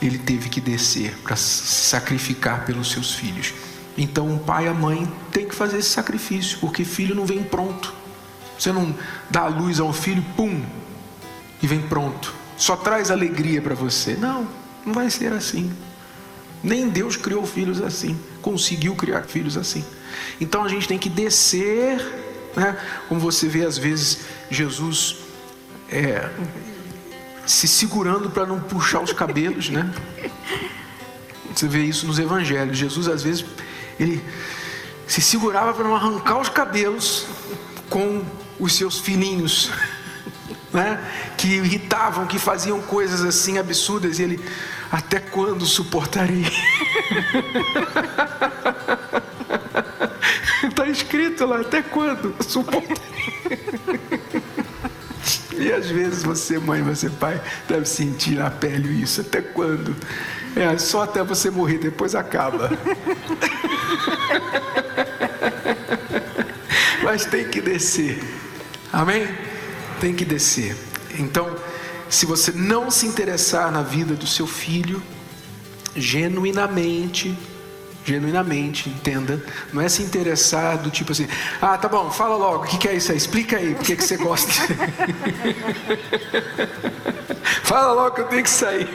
ele 0.06 0.18
teve 0.18 0.48
que 0.48 0.60
descer 0.60 1.16
para 1.22 1.36
se 1.36 1.66
sacrificar 1.66 2.64
pelos 2.64 2.90
seus 2.90 3.14
filhos. 3.14 3.54
Então 3.96 4.34
o 4.34 4.38
pai 4.38 4.64
e 4.64 4.68
a 4.68 4.74
mãe 4.74 5.10
têm 5.30 5.46
que 5.46 5.54
fazer 5.54 5.78
esse 5.78 5.90
sacrifício, 5.90 6.58
porque 6.58 6.84
filho 6.84 7.14
não 7.14 7.24
vem 7.24 7.42
pronto. 7.42 7.94
Você 8.58 8.72
não 8.72 8.94
dá 9.30 9.42
a 9.42 9.48
luz 9.48 9.80
a 9.80 9.84
um 9.84 9.92
filho, 9.92 10.24
pum, 10.36 10.62
e 11.62 11.66
vem 11.66 11.80
pronto. 11.80 12.34
Só 12.56 12.76
traz 12.76 13.10
alegria 13.10 13.60
para 13.62 13.74
você. 13.74 14.14
Não, 14.14 14.46
não 14.84 14.92
vai 14.92 15.10
ser 15.10 15.32
assim. 15.32 15.72
Nem 16.62 16.88
Deus 16.88 17.16
criou 17.16 17.44
filhos 17.46 17.80
assim, 17.80 18.18
conseguiu 18.44 18.94
criar 18.94 19.22
filhos 19.22 19.56
assim. 19.56 19.82
Então 20.38 20.62
a 20.62 20.68
gente 20.68 20.86
tem 20.86 20.98
que 20.98 21.08
descer, 21.08 21.96
né? 22.54 22.76
como 23.08 23.18
você 23.18 23.48
vê 23.48 23.64
às 23.64 23.78
vezes 23.78 24.26
Jesus 24.50 25.16
é, 25.90 26.28
se 27.46 27.66
segurando 27.66 28.28
para 28.28 28.44
não 28.44 28.60
puxar 28.60 29.00
os 29.00 29.14
cabelos, 29.14 29.70
né? 29.70 29.90
Você 31.54 31.66
vê 31.66 31.84
isso 31.84 32.06
nos 32.06 32.18
evangelhos. 32.18 32.76
Jesus 32.76 33.08
às 33.08 33.22
vezes 33.22 33.46
ele 33.98 34.22
se 35.06 35.22
segurava 35.22 35.72
para 35.72 35.84
não 35.84 35.96
arrancar 35.96 36.38
os 36.38 36.50
cabelos 36.50 37.26
com 37.88 38.22
os 38.60 38.74
seus 38.74 38.98
filhinhos, 38.98 39.70
né? 40.70 41.02
Que 41.38 41.46
irritavam, 41.46 42.26
que 42.26 42.38
faziam 42.38 42.82
coisas 42.82 43.24
assim 43.24 43.56
absurdas 43.56 44.18
e 44.18 44.22
ele 44.22 44.44
até 44.92 45.18
quando 45.18 45.64
suportarei? 45.64 46.44
Está 50.68 50.86
escrito 50.90 51.46
lá, 51.46 51.60
até 51.60 51.82
quando 51.82 52.34
suportarei? 52.42 53.14
E 55.56 55.72
às 55.72 55.88
vezes 55.88 56.22
você, 56.22 56.58
mãe, 56.58 56.82
você, 56.82 57.08
pai, 57.08 57.40
deve 57.68 57.86
sentir 57.86 58.36
na 58.36 58.50
pele 58.50 59.02
isso. 59.02 59.20
Até 59.20 59.40
quando? 59.40 59.94
É 60.56 60.76
só 60.78 61.04
até 61.04 61.22
você 61.22 61.50
morrer, 61.50 61.78
depois 61.78 62.14
acaba. 62.14 62.70
Mas 67.02 67.24
tem 67.24 67.48
que 67.48 67.60
descer. 67.60 68.22
Amém? 68.92 69.28
Tem 70.00 70.14
que 70.14 70.24
descer. 70.24 70.76
Então, 71.18 71.54
se 72.08 72.26
você 72.26 72.52
não 72.52 72.90
se 72.90 73.06
interessar 73.06 73.70
na 73.70 73.82
vida 73.82 74.14
do 74.14 74.26
seu 74.26 74.46
filho, 74.46 75.02
genuinamente, 75.96 77.36
genuinamente, 78.04 78.88
entenda. 78.88 79.42
Não 79.72 79.80
é 79.80 79.88
se 79.88 80.02
interessar 80.02 80.78
do 80.78 80.90
tipo 80.90 81.12
assim, 81.12 81.26
ah, 81.60 81.78
tá 81.78 81.88
bom, 81.88 82.10
fala 82.10 82.36
logo, 82.36 82.64
o 82.64 82.66
que, 82.66 82.78
que 82.78 82.88
é 82.88 82.94
isso 82.94 83.10
aí? 83.10 83.18
Explica 83.18 83.56
aí, 83.56 83.74
por 83.74 83.84
que, 83.84 83.96
você 83.96 84.16
gosta. 84.16 84.52
fala 87.64 87.92
logo 87.92 88.14
que 88.14 88.20
eu 88.20 88.26
tenho 88.26 88.42
que 88.42 88.50
sair. 88.50 88.88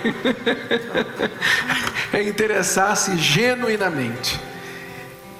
é 2.14 2.24
interessar-se 2.24 3.18
genuinamente. 3.18 4.40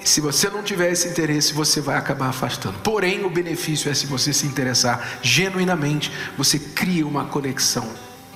Se 0.02 0.20
você 0.20 0.48
não 0.48 0.62
tiver 0.62 0.90
esse 0.90 1.08
interesse, 1.08 1.52
você 1.52 1.80
vai 1.80 1.96
acabar 1.96 2.30
afastando. 2.30 2.78
Porém, 2.78 3.24
o 3.24 3.30
benefício 3.30 3.90
é 3.90 3.94
se 3.94 4.06
você 4.06 4.32
se 4.32 4.46
interessar 4.46 5.18
genuinamente, 5.22 6.10
você 6.36 6.58
cria 6.58 7.06
uma 7.06 7.26
conexão 7.26 7.86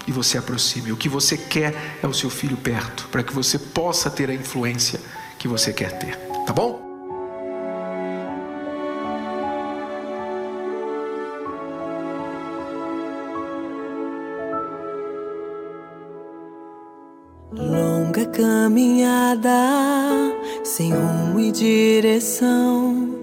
e 0.06 0.12
você 0.12 0.38
aproxime. 0.38 0.92
O 0.92 0.96
que 0.96 1.08
você 1.08 1.36
quer 1.36 1.74
é 2.02 2.06
o 2.06 2.12
seu 2.12 2.30
filho 2.30 2.56
perto, 2.56 3.08
para 3.10 3.22
que 3.22 3.32
você 3.32 3.58
possa 3.58 4.10
ter 4.10 4.30
a 4.30 4.34
influência 4.34 5.00
que 5.38 5.48
você 5.48 5.72
quer 5.72 5.98
ter, 5.98 6.16
tá 6.46 6.52
bom? 6.52 6.82
Longa 17.52 18.26
caminhada, 18.26 19.50
sem 20.64 20.92
rumo 20.92 21.38
e 21.38 21.52
direção, 21.52 23.14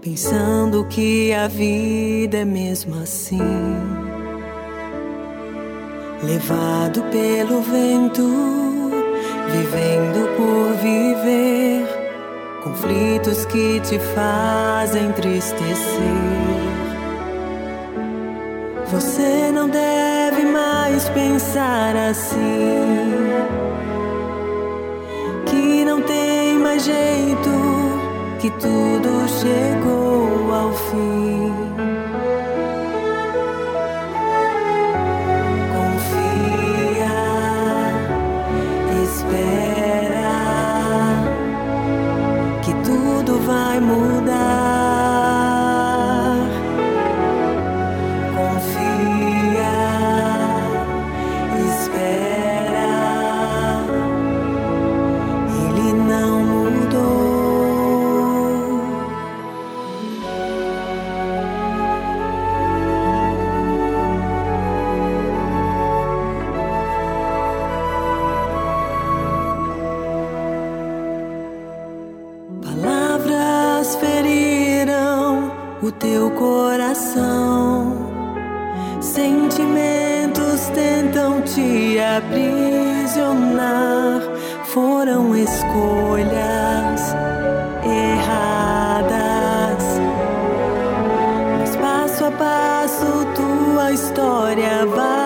pensando 0.00 0.86
que 0.86 1.32
a 1.34 1.48
vida 1.48 2.38
é 2.38 2.44
mesmo 2.44 2.98
assim. 3.00 4.07
Levado 6.22 7.02
pelo 7.10 7.62
vento 7.62 8.68
vivendo 9.50 10.28
por 10.36 10.74
viver, 10.82 11.86
conflitos 12.62 13.44
que 13.46 13.80
te 13.80 13.98
fazem 14.14 15.12
tristecer. 15.12 15.78
Você 18.90 19.50
não 19.52 19.68
deve 19.68 20.44
mais 20.44 21.08
pensar 21.10 21.94
assim, 21.96 22.38
que 25.46 25.84
não 25.84 26.00
tem 26.02 26.58
mais 26.58 26.84
jeito, 26.84 27.50
que 28.40 28.50
tudo 28.52 29.28
chegou 29.28 30.54
ao 30.54 30.72
fim. 30.72 31.77
Coração. 76.68 77.96
Sentimentos 79.00 80.68
tentam 80.74 81.40
te 81.40 81.98
aprisionar, 81.98 83.00
foram 84.66 85.34
escolhas 85.34 87.14
erradas. 87.82 89.18
Mas 91.58 91.74
passo 91.76 92.26
a 92.26 92.30
passo 92.32 93.24
tua 93.34 93.92
história 93.92 94.84
vai 94.84 95.17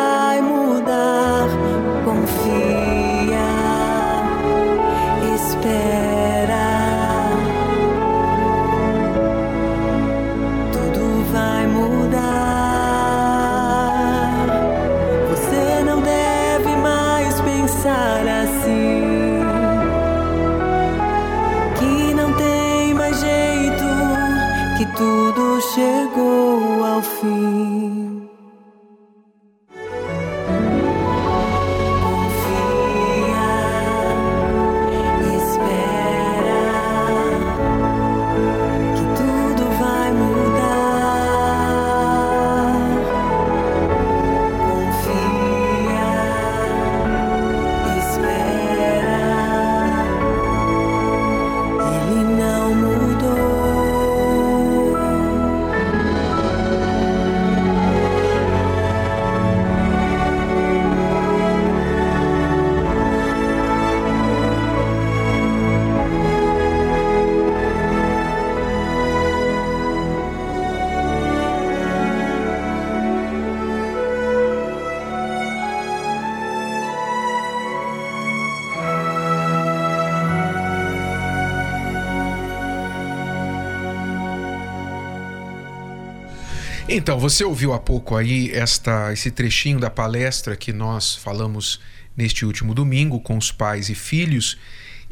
Então, 86.88 87.18
você 87.18 87.45
ouviu 87.45 87.73
há 87.73 87.79
pouco 87.79 88.16
aí 88.16 88.51
esta, 88.51 89.12
esse 89.12 89.31
trechinho 89.31 89.79
da 89.79 89.88
palestra 89.88 90.57
que 90.57 90.73
nós 90.73 91.14
falamos 91.14 91.81
neste 92.16 92.45
último 92.45 92.75
domingo 92.75 93.21
com 93.21 93.37
os 93.38 93.53
pais 93.53 93.88
e 93.88 93.95
filhos. 93.95 94.59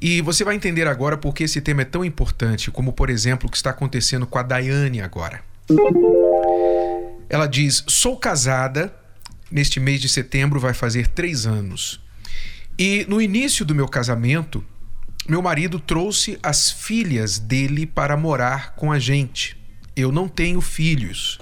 E 0.00 0.20
você 0.22 0.44
vai 0.44 0.54
entender 0.56 0.87
agora 0.87 1.16
por 1.16 1.35
que 1.35 1.44
esse 1.44 1.61
tema 1.61 1.83
é 1.83 1.85
tão 1.85 2.04
importante, 2.04 2.70
como 2.70 2.92
por 2.92 3.11
exemplo 3.11 3.48
o 3.48 3.50
que 3.50 3.56
está 3.56 3.70
acontecendo 3.70 4.26
com 4.26 4.38
a 4.38 4.42
Daiane 4.42 5.00
agora. 5.00 5.42
Ela 7.28 7.46
diz: 7.46 7.85
Sou 7.87 8.16
casada, 8.16 8.92
neste 9.50 9.78
mês 9.78 10.00
de 10.00 10.09
setembro 10.09 10.59
vai 10.59 10.74
fazer 10.74 11.09
três 11.09 11.46
anos. 11.46 12.00
E 12.78 13.04
no 13.09 13.20
início 13.20 13.64
do 13.64 13.74
meu 13.74 13.87
casamento, 13.87 14.64
meu 15.28 15.42
marido 15.42 15.78
trouxe 15.78 16.38
as 16.42 16.70
filhas 16.70 17.38
dele 17.38 17.87
para 17.87 18.16
morar 18.16 18.74
com 18.74 18.90
a 18.90 18.98
gente. 18.98 19.56
Eu 19.94 20.11
não 20.11 20.26
tenho 20.26 20.61
filhos. 20.62 21.38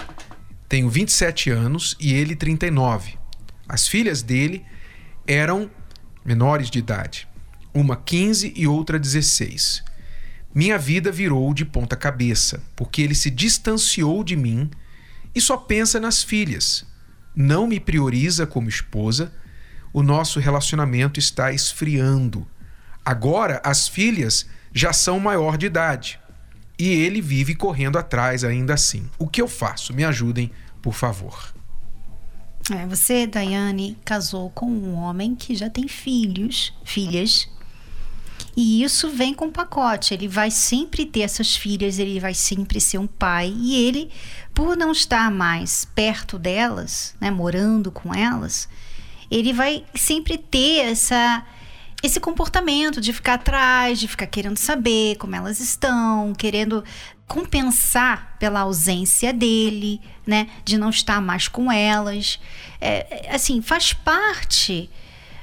Tenho 0.68 0.90
27 0.90 1.50
anos 1.50 1.96
e 1.98 2.12
ele 2.12 2.36
39. 2.36 3.16
As 3.66 3.88
filhas 3.88 4.22
dele 4.22 4.66
eram 5.26 5.70
menores 6.22 6.68
de 6.68 6.78
idade, 6.78 7.26
uma 7.72 7.96
15 7.96 8.52
e 8.54 8.66
outra 8.66 8.98
16. 8.98 9.82
Minha 10.54 10.76
vida 10.76 11.10
virou 11.10 11.54
de 11.54 11.64
ponta 11.64 11.96
cabeça, 11.96 12.62
porque 12.76 13.00
ele 13.00 13.14
se 13.14 13.30
distanciou 13.30 14.22
de 14.22 14.36
mim 14.36 14.70
e 15.34 15.40
só 15.40 15.56
pensa 15.56 15.98
nas 15.98 16.22
filhas. 16.22 16.86
Não 17.34 17.66
me 17.66 17.80
prioriza 17.80 18.46
como 18.46 18.68
esposa. 18.68 19.32
O 19.90 20.02
nosso 20.02 20.38
relacionamento 20.38 21.18
está 21.18 21.50
esfriando. 21.50 22.46
Agora 23.02 23.58
as 23.64 23.88
filhas 23.88 24.46
já 24.74 24.92
são 24.92 25.18
maior 25.18 25.56
de 25.56 25.64
idade 25.64 26.20
e 26.78 26.88
ele 26.88 27.20
vive 27.20 27.54
correndo 27.54 27.98
atrás 27.98 28.44
ainda 28.44 28.74
assim. 28.74 29.08
O 29.18 29.26
que 29.26 29.42
eu 29.42 29.48
faço? 29.48 29.92
Me 29.92 30.04
ajudem, 30.04 30.50
por 30.80 30.94
favor. 30.94 31.52
É, 32.70 32.86
você, 32.86 33.26
Daiane, 33.26 33.96
casou 34.04 34.50
com 34.50 34.66
um 34.66 34.94
homem 34.94 35.34
que 35.34 35.54
já 35.54 35.68
tem 35.68 35.88
filhos, 35.88 36.72
filhas. 36.84 37.48
E 38.56 38.82
isso 38.82 39.10
vem 39.10 39.32
com 39.32 39.50
pacote. 39.50 40.12
Ele 40.12 40.28
vai 40.28 40.50
sempre 40.50 41.06
ter 41.06 41.20
essas 41.20 41.56
filhas, 41.56 41.98
ele 41.98 42.20
vai 42.20 42.34
sempre 42.34 42.80
ser 42.80 42.98
um 42.98 43.06
pai. 43.06 43.54
E 43.56 43.86
ele, 43.86 44.10
por 44.54 44.76
não 44.76 44.92
estar 44.92 45.30
mais 45.30 45.84
perto 45.84 46.38
delas, 46.38 47.14
né, 47.20 47.30
morando 47.30 47.90
com 47.90 48.14
elas, 48.14 48.68
ele 49.30 49.52
vai 49.52 49.84
sempre 49.94 50.36
ter 50.36 50.80
essa 50.90 51.44
esse 52.02 52.20
comportamento 52.20 53.00
de 53.00 53.12
ficar 53.12 53.34
atrás, 53.34 53.98
de 53.98 54.06
ficar 54.06 54.26
querendo 54.26 54.56
saber 54.56 55.16
como 55.16 55.34
elas 55.34 55.60
estão, 55.60 56.32
querendo 56.32 56.84
compensar 57.26 58.36
pela 58.38 58.60
ausência 58.60 59.32
dele, 59.32 60.00
né, 60.26 60.48
de 60.64 60.78
não 60.78 60.90
estar 60.90 61.20
mais 61.20 61.48
com 61.48 61.70
elas. 61.70 62.40
É, 62.80 63.28
assim, 63.30 63.60
faz 63.60 63.92
parte 63.92 64.88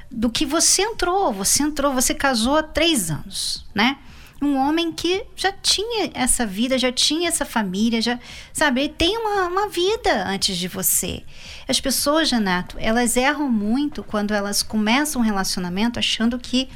do 0.09 0.29
que 0.29 0.45
você 0.45 0.81
entrou. 0.81 1.33
Você 1.33 1.61
entrou, 1.61 1.93
você 1.93 2.13
casou 2.13 2.57
há 2.57 2.63
três 2.63 3.11
anos, 3.11 3.65
né? 3.73 3.97
Um 4.45 4.57
homem 4.57 4.91
que 4.91 5.25
já 5.35 5.51
tinha 5.51 6.11
essa 6.13 6.45
vida, 6.45 6.77
já 6.77 6.91
tinha 6.91 7.27
essa 7.27 7.45
família, 7.45 8.01
já, 8.01 8.19
sabe, 8.53 8.81
ele 8.81 8.93
tem 8.95 9.17
uma, 9.17 9.47
uma 9.47 9.69
vida 9.69 10.23
antes 10.27 10.55
de 10.55 10.67
você. 10.67 11.23
As 11.67 11.79
pessoas, 11.79 12.29
Renato, 12.29 12.77
elas 12.79 13.17
erram 13.17 13.49
muito 13.49 14.03
quando 14.03 14.33
elas 14.33 14.61
começam 14.61 15.21
um 15.21 15.25
relacionamento 15.25 15.97
achando 15.97 16.37
que 16.37 16.69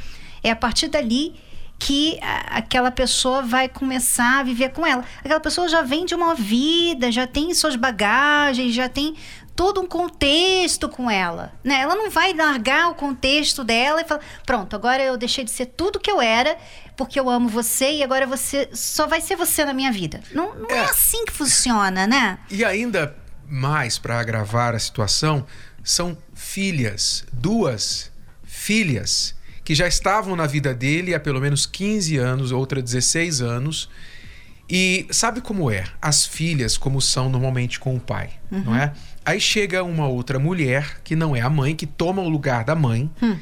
é 0.44 0.50
a 0.50 0.56
partir 0.56 0.88
dali 0.88 1.36
que 1.78 2.20
aquela 2.48 2.92
pessoa 2.92 3.42
vai 3.42 3.70
começar 3.70 4.40
a 4.40 4.44
viver 4.44 4.70
com 4.70 4.86
ela. 4.86 5.06
Aquela 5.24 5.40
pessoa 5.40 5.70
já 5.70 5.82
vem 5.82 6.06
de 6.06 6.14
uma 6.14 6.36
vida, 6.36 7.12
já 7.12 7.26
tem 7.26 7.54
suas 7.54 7.78
bagagens, 7.78 8.74
já 8.74 8.90
tem 8.90 9.16
todo 9.56 9.82
um 9.82 9.86
contexto 9.86 10.88
com 10.88 11.12
ela, 11.12 11.52
né? 11.62 11.82
Ela 11.82 11.94
não 11.94 12.10
vai 12.10 12.34
largar 12.34 12.92
o 12.92 12.96
contexto 12.96 13.62
dela 13.62 14.02
e 14.02 14.06
falar, 14.06 14.22
pronto, 14.46 14.74
agora 14.74 15.04
eu 15.04 15.18
deixei 15.18 15.44
de 15.44 15.52
ser 15.52 15.66
tudo 15.66 16.00
que 16.00 16.10
eu 16.10 16.22
era 16.22 16.58
porque 17.00 17.18
eu 17.18 17.30
amo 17.30 17.48
você 17.48 17.94
e 17.94 18.04
agora 18.04 18.28
você 18.28 18.68
só 18.74 19.08
vai 19.08 19.22
ser 19.22 19.38
você 19.38 19.64
na 19.64 19.74
minha 19.74 19.90
vida. 19.90 20.20
Não, 20.34 20.54
não 20.54 20.70
é. 20.70 20.80
é 20.80 20.82
assim 20.82 21.24
que 21.24 21.32
funciona, 21.32 22.06
né? 22.06 22.38
E 22.52 22.66
ainda 22.66 23.16
mais 23.48 23.98
para 23.98 24.20
agravar 24.20 24.76
a 24.76 24.80
situação, 24.80 25.48
são 25.82 26.18
filhas, 26.34 27.24
duas 27.32 28.12
filhas 28.44 29.34
que 29.64 29.74
já 29.74 29.88
estavam 29.88 30.36
na 30.36 30.46
vida 30.46 30.74
dele 30.74 31.16
há 31.16 31.22
pelo 31.22 31.40
menos 31.40 31.66
15 31.66 32.18
anos, 32.18 32.52
outra 32.52 32.82
16 32.82 33.42
anos. 33.42 33.90
E 34.70 35.08
sabe 35.10 35.40
como 35.40 35.72
é? 35.72 35.86
As 36.02 36.26
filhas, 36.26 36.78
como 36.78 37.02
são 37.02 37.30
normalmente 37.30 37.80
com 37.80 37.96
o 37.96 38.00
pai, 38.00 38.32
uhum. 38.52 38.64
não 38.66 38.76
é? 38.76 38.92
Aí 39.26 39.40
chega 39.40 39.86
uma 39.86 40.06
outra 40.06 40.38
mulher, 40.38 41.00
que 41.02 41.16
não 41.16 41.34
é 41.34 41.40
a 41.40 41.50
mãe, 41.50 41.78
que 41.78 41.88
toma 41.88 42.22
o 42.22 42.28
lugar 42.28 42.66
da 42.66 42.76
mãe. 42.76 43.10
Hum. 43.22 43.38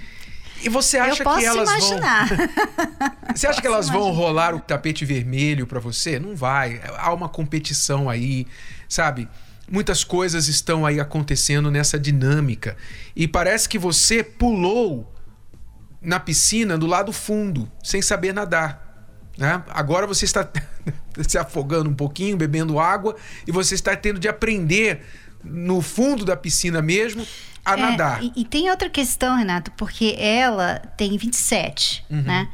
E 0.63 0.69
você 0.69 0.97
acha 0.97 1.23
que 1.23 1.45
elas 1.45 1.69
imaginar. 1.69 2.27
vão. 2.27 2.47
você 3.35 3.47
acha 3.47 3.61
que 3.61 3.67
elas 3.67 3.87
imaginar. 3.87 4.05
vão 4.05 4.13
rolar 4.13 4.55
o 4.55 4.59
tapete 4.59 5.05
vermelho 5.05 5.67
para 5.67 5.79
você? 5.79 6.19
Não 6.19 6.35
vai. 6.35 6.81
Há 6.97 7.13
uma 7.13 7.29
competição 7.29 8.09
aí, 8.09 8.47
sabe? 8.87 9.27
Muitas 9.69 10.03
coisas 10.03 10.47
estão 10.47 10.85
aí 10.85 10.99
acontecendo 10.99 11.69
nessa 11.69 11.99
dinâmica. 11.99 12.77
E 13.15 13.27
parece 13.27 13.67
que 13.67 13.77
você 13.77 14.23
pulou 14.23 15.13
na 16.01 16.19
piscina 16.19 16.77
do 16.77 16.85
lado 16.85 17.11
fundo, 17.11 17.69
sem 17.83 18.01
saber 18.01 18.33
nadar. 18.33 18.87
Né? 19.37 19.61
Agora 19.69 20.07
você 20.07 20.25
está 20.25 20.47
se 21.27 21.37
afogando 21.37 21.89
um 21.89 21.93
pouquinho, 21.93 22.37
bebendo 22.37 22.79
água, 22.79 23.15
e 23.45 23.51
você 23.51 23.75
está 23.75 23.95
tendo 23.95 24.19
de 24.19 24.27
aprender 24.27 25.05
no 25.43 25.81
fundo 25.81 26.25
da 26.25 26.35
piscina 26.35 26.81
mesmo 26.81 27.25
a 27.63 27.73
é, 27.73 27.77
nadar. 27.77 28.23
E, 28.23 28.31
e, 28.35 28.45
tem 28.45 28.69
outra 28.69 28.89
questão, 28.89 29.35
Renato, 29.37 29.71
porque 29.71 30.15
ela 30.17 30.79
tem 30.95 31.17
27, 31.17 32.05
uhum. 32.09 32.21
né? 32.21 32.49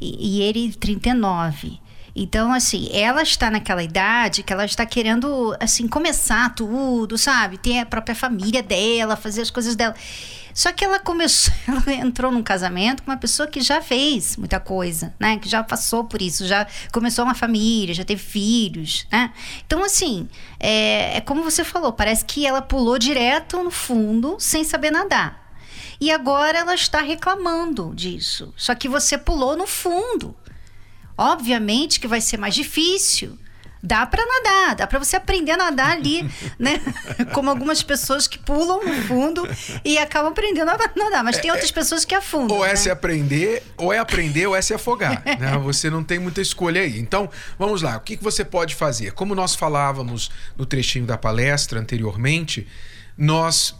E, 0.00 0.38
e 0.38 0.42
ele 0.42 0.72
39. 0.72 1.80
Então, 2.14 2.52
assim, 2.52 2.88
ela 2.92 3.22
está 3.22 3.48
naquela 3.48 3.82
idade 3.82 4.42
que 4.42 4.52
ela 4.52 4.64
está 4.64 4.84
querendo, 4.84 5.56
assim, 5.60 5.86
começar 5.86 6.52
tudo, 6.54 7.16
sabe? 7.16 7.58
Ter 7.58 7.78
a 7.78 7.86
própria 7.86 8.14
família 8.14 8.62
dela, 8.62 9.14
fazer 9.14 9.40
as 9.40 9.50
coisas 9.50 9.76
dela. 9.76 9.94
Só 10.58 10.72
que 10.72 10.84
ela 10.84 10.98
começou, 10.98 11.54
ela 11.68 11.92
entrou 12.04 12.32
num 12.32 12.42
casamento 12.42 13.04
com 13.04 13.12
uma 13.12 13.16
pessoa 13.16 13.46
que 13.46 13.60
já 13.60 13.80
fez 13.80 14.36
muita 14.36 14.58
coisa, 14.58 15.14
né? 15.16 15.38
Que 15.38 15.48
já 15.48 15.62
passou 15.62 16.02
por 16.02 16.20
isso, 16.20 16.44
já 16.48 16.66
começou 16.90 17.24
uma 17.24 17.34
família, 17.36 17.94
já 17.94 18.04
teve 18.04 18.20
filhos, 18.20 19.06
né? 19.08 19.32
Então, 19.64 19.84
assim, 19.84 20.28
é, 20.58 21.18
é 21.18 21.20
como 21.20 21.44
você 21.44 21.62
falou, 21.62 21.92
parece 21.92 22.24
que 22.24 22.44
ela 22.44 22.60
pulou 22.60 22.98
direto 22.98 23.62
no 23.62 23.70
fundo 23.70 24.34
sem 24.40 24.64
saber 24.64 24.90
nadar. 24.90 25.48
E 26.00 26.10
agora 26.10 26.58
ela 26.58 26.74
está 26.74 27.02
reclamando 27.02 27.94
disso. 27.94 28.52
Só 28.56 28.74
que 28.74 28.88
você 28.88 29.16
pulou 29.16 29.56
no 29.56 29.66
fundo. 29.68 30.34
Obviamente 31.16 32.00
que 32.00 32.08
vai 32.08 32.20
ser 32.20 32.36
mais 32.36 32.56
difícil. 32.56 33.38
Dá 33.82 34.04
para 34.06 34.24
nadar, 34.24 34.76
dá 34.76 34.86
para 34.86 34.98
você 34.98 35.16
aprender 35.16 35.52
a 35.52 35.56
nadar 35.56 35.92
ali, 35.92 36.28
né? 36.58 36.80
Como 37.32 37.48
algumas 37.48 37.82
pessoas 37.82 38.26
que 38.26 38.38
pulam 38.38 38.84
no 38.84 39.02
fundo 39.04 39.48
e 39.84 39.98
acabam 39.98 40.32
aprendendo 40.32 40.70
a 40.70 40.78
nadar, 40.96 41.22
mas 41.22 41.38
tem 41.38 41.50
outras 41.50 41.70
pessoas 41.70 42.04
que 42.04 42.14
afundam. 42.14 42.56
Ou 42.56 42.64
é 42.64 42.70
né? 42.70 42.76
se 42.76 42.90
aprender, 42.90 43.62
ou 43.76 43.92
é 43.92 43.98
aprender, 43.98 44.46
ou 44.46 44.56
é 44.56 44.62
se 44.62 44.74
afogar. 44.74 45.22
né? 45.38 45.58
Você 45.62 45.88
não 45.88 46.02
tem 46.02 46.18
muita 46.18 46.40
escolha 46.40 46.80
aí. 46.80 46.98
Então, 46.98 47.30
vamos 47.58 47.82
lá. 47.82 47.96
O 47.96 48.00
que 48.00 48.16
que 48.16 48.24
você 48.24 48.44
pode 48.44 48.74
fazer? 48.74 49.12
Como 49.12 49.34
nós 49.34 49.54
falávamos 49.54 50.30
no 50.56 50.66
trechinho 50.66 51.06
da 51.06 51.16
palestra 51.16 51.78
anteriormente, 51.78 52.66
nós 53.16 53.74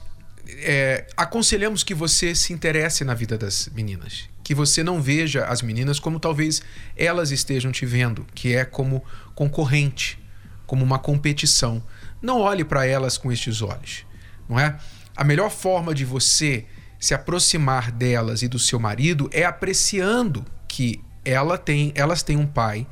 é, 0.61 1.07
aconselhamos 1.17 1.83
que 1.83 1.95
você 1.95 2.35
se 2.35 2.53
interesse 2.53 3.05
na 3.05 3.15
vida 3.15 3.37
das 3.37 3.69
meninas. 3.75 4.29
Que 4.43 4.55
você 4.55 4.83
não 4.83 5.03
veja 5.03 5.45
as 5.45 5.61
meninas 5.61 6.01
como 6.01 6.19
talvez 6.19 6.63
elas 6.97 7.31
estejam 7.31 7.71
te 7.71 7.85
vendo, 7.85 8.27
que 8.35 8.55
é 8.55 8.65
como 8.65 9.05
concorrente, 9.39 10.19
como 10.67 10.85
uma 10.85 10.99
competição. 10.99 11.81
Não 12.21 12.41
olhe 12.41 12.65
para 12.65 12.85
elas 12.85 13.17
com 13.17 13.31
estes 13.31 13.63
olhos, 13.63 14.05
não 14.49 14.59
é? 14.59 14.77
A 15.17 15.23
melhor 15.23 15.49
forma 15.49 15.95
de 15.95 16.05
você 16.05 16.67
se 16.99 17.15
aproximar 17.15 17.93
delas 17.93 18.43
e 18.43 18.49
do 18.49 18.59
seu 18.59 18.81
marido 18.81 19.31
é 19.33 19.45
apreciando 19.45 20.45
que 20.67 21.01
ela 21.25 21.57
tem, 21.57 21.93
elas 21.95 22.25
têm 22.25 22.37
um 22.37 22.49
pai, 22.49 22.85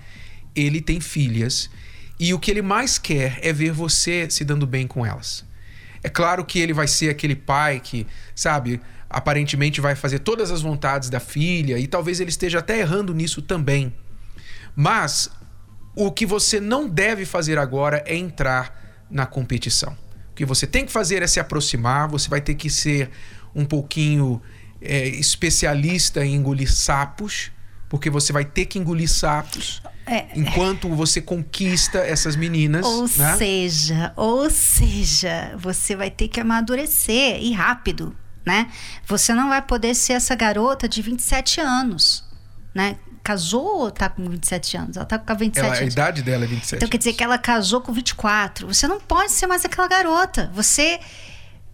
ele 0.55 0.81
tem 0.81 1.01
filhas 1.01 1.69
e 2.17 2.33
o 2.33 2.39
que 2.39 2.53
ele 2.53 2.63
mais 2.63 2.97
quer 2.97 3.41
é 3.43 3.53
ver 3.53 3.73
você 3.73 4.31
se 4.31 4.45
dando 4.45 4.69
bem 4.69 4.87
com 4.87 5.05
elas. 5.05 5.45
É 6.01 6.09
claro 6.09 6.45
que 6.45 6.61
ele 6.61 6.73
vai 6.73 6.87
ser 6.87 7.11
aquele 7.11 7.35
pai 7.35 7.81
que, 7.81 8.07
sabe, 8.37 8.81
aparentemente 9.11 9.81
vai 9.81 9.97
fazer 9.97 10.21
todas 10.21 10.53
as 10.53 10.63
vontades 10.63 11.11
da 11.11 11.19
filha 11.19 11.77
e 11.77 11.89
talvez 11.89 12.21
ele 12.21 12.31
esteja 12.31 12.61
até 12.61 12.79
errando 12.79 13.13
nisso 13.13 13.43
também. 13.43 13.93
Mas 14.77 15.29
o 15.97 16.13
que 16.13 16.27
você 16.27 16.61
não 16.61 16.87
deve 16.87 17.25
fazer 17.25 17.59
agora 17.59 18.05
é 18.07 18.15
entrar 18.15 19.07
na 19.11 19.25
competição. 19.25 19.97
O 20.31 20.35
que 20.35 20.45
você 20.45 20.67
tem 20.67 20.85
que 20.85 20.93
fazer 20.93 21.23
é 21.23 21.27
se 21.27 21.41
aproximar, 21.41 22.07
você 22.07 22.29
vai 22.29 22.43
ter 22.43 22.55
que 22.55 22.69
ser 22.69 23.11
um 23.55 23.65
pouquinho 23.65 24.41
é, 24.83 25.09
especialista 25.09 26.23
em 26.23 26.35
engolir 26.35 26.71
sapos, 26.71 27.51
porque 27.89 28.11
você 28.11 28.31
vai 28.31 28.45
ter 28.45 28.67
que 28.67 28.79
engolir 28.79 29.09
sapos. 29.09 29.81
É. 30.07 30.27
Enquanto 30.37 30.89
você 30.95 31.23
conquista 31.23 31.99
essas 31.99 32.37
meninas. 32.37 32.85
Ou 32.85 33.09
né? 33.17 33.37
seja, 33.37 34.13
ou 34.15 34.51
seja, 34.51 35.57
você 35.59 35.97
vai 35.97 36.11
ter 36.11 36.29
que 36.29 36.39
amadurecer 36.39 37.43
e 37.43 37.53
rápido, 37.53 38.15
né? 38.45 38.71
Você 39.07 39.33
não 39.33 39.49
vai 39.49 39.63
poder 39.63 39.95
ser 39.95 40.13
essa 40.13 40.35
garota 40.35 40.87
de 40.87 41.01
27 41.01 41.61
anos, 41.61 42.23
né? 42.75 42.99
Casou 43.27 43.81
ou 43.81 43.91
tá 43.91 44.09
com 44.09 44.29
27 44.29 44.77
anos? 44.77 44.97
Ela 44.97 45.05
tá 45.05 45.19
com 45.19 45.35
27 45.35 45.59
Ela, 45.67 45.75
a 45.75 45.79
anos. 45.79 45.93
idade 45.93 46.23
dela 46.23 46.45
é 46.45 46.47
27. 46.47 46.77
Então 46.77 46.89
quer 46.89 46.99
dizer 46.99 47.11
anos. 47.11 47.19
que 47.19 47.25
ela 47.25 47.39
casou 47.39 47.81
com 47.81 47.93
24. 47.93 48.69
Você 48.73 48.87
não 48.87 49.01
pode 49.01 49.33
ser 49.33 49.49
mais 49.49 49.65
aquela 49.65 49.89
garota. 49.89 50.49
Você 50.55 51.01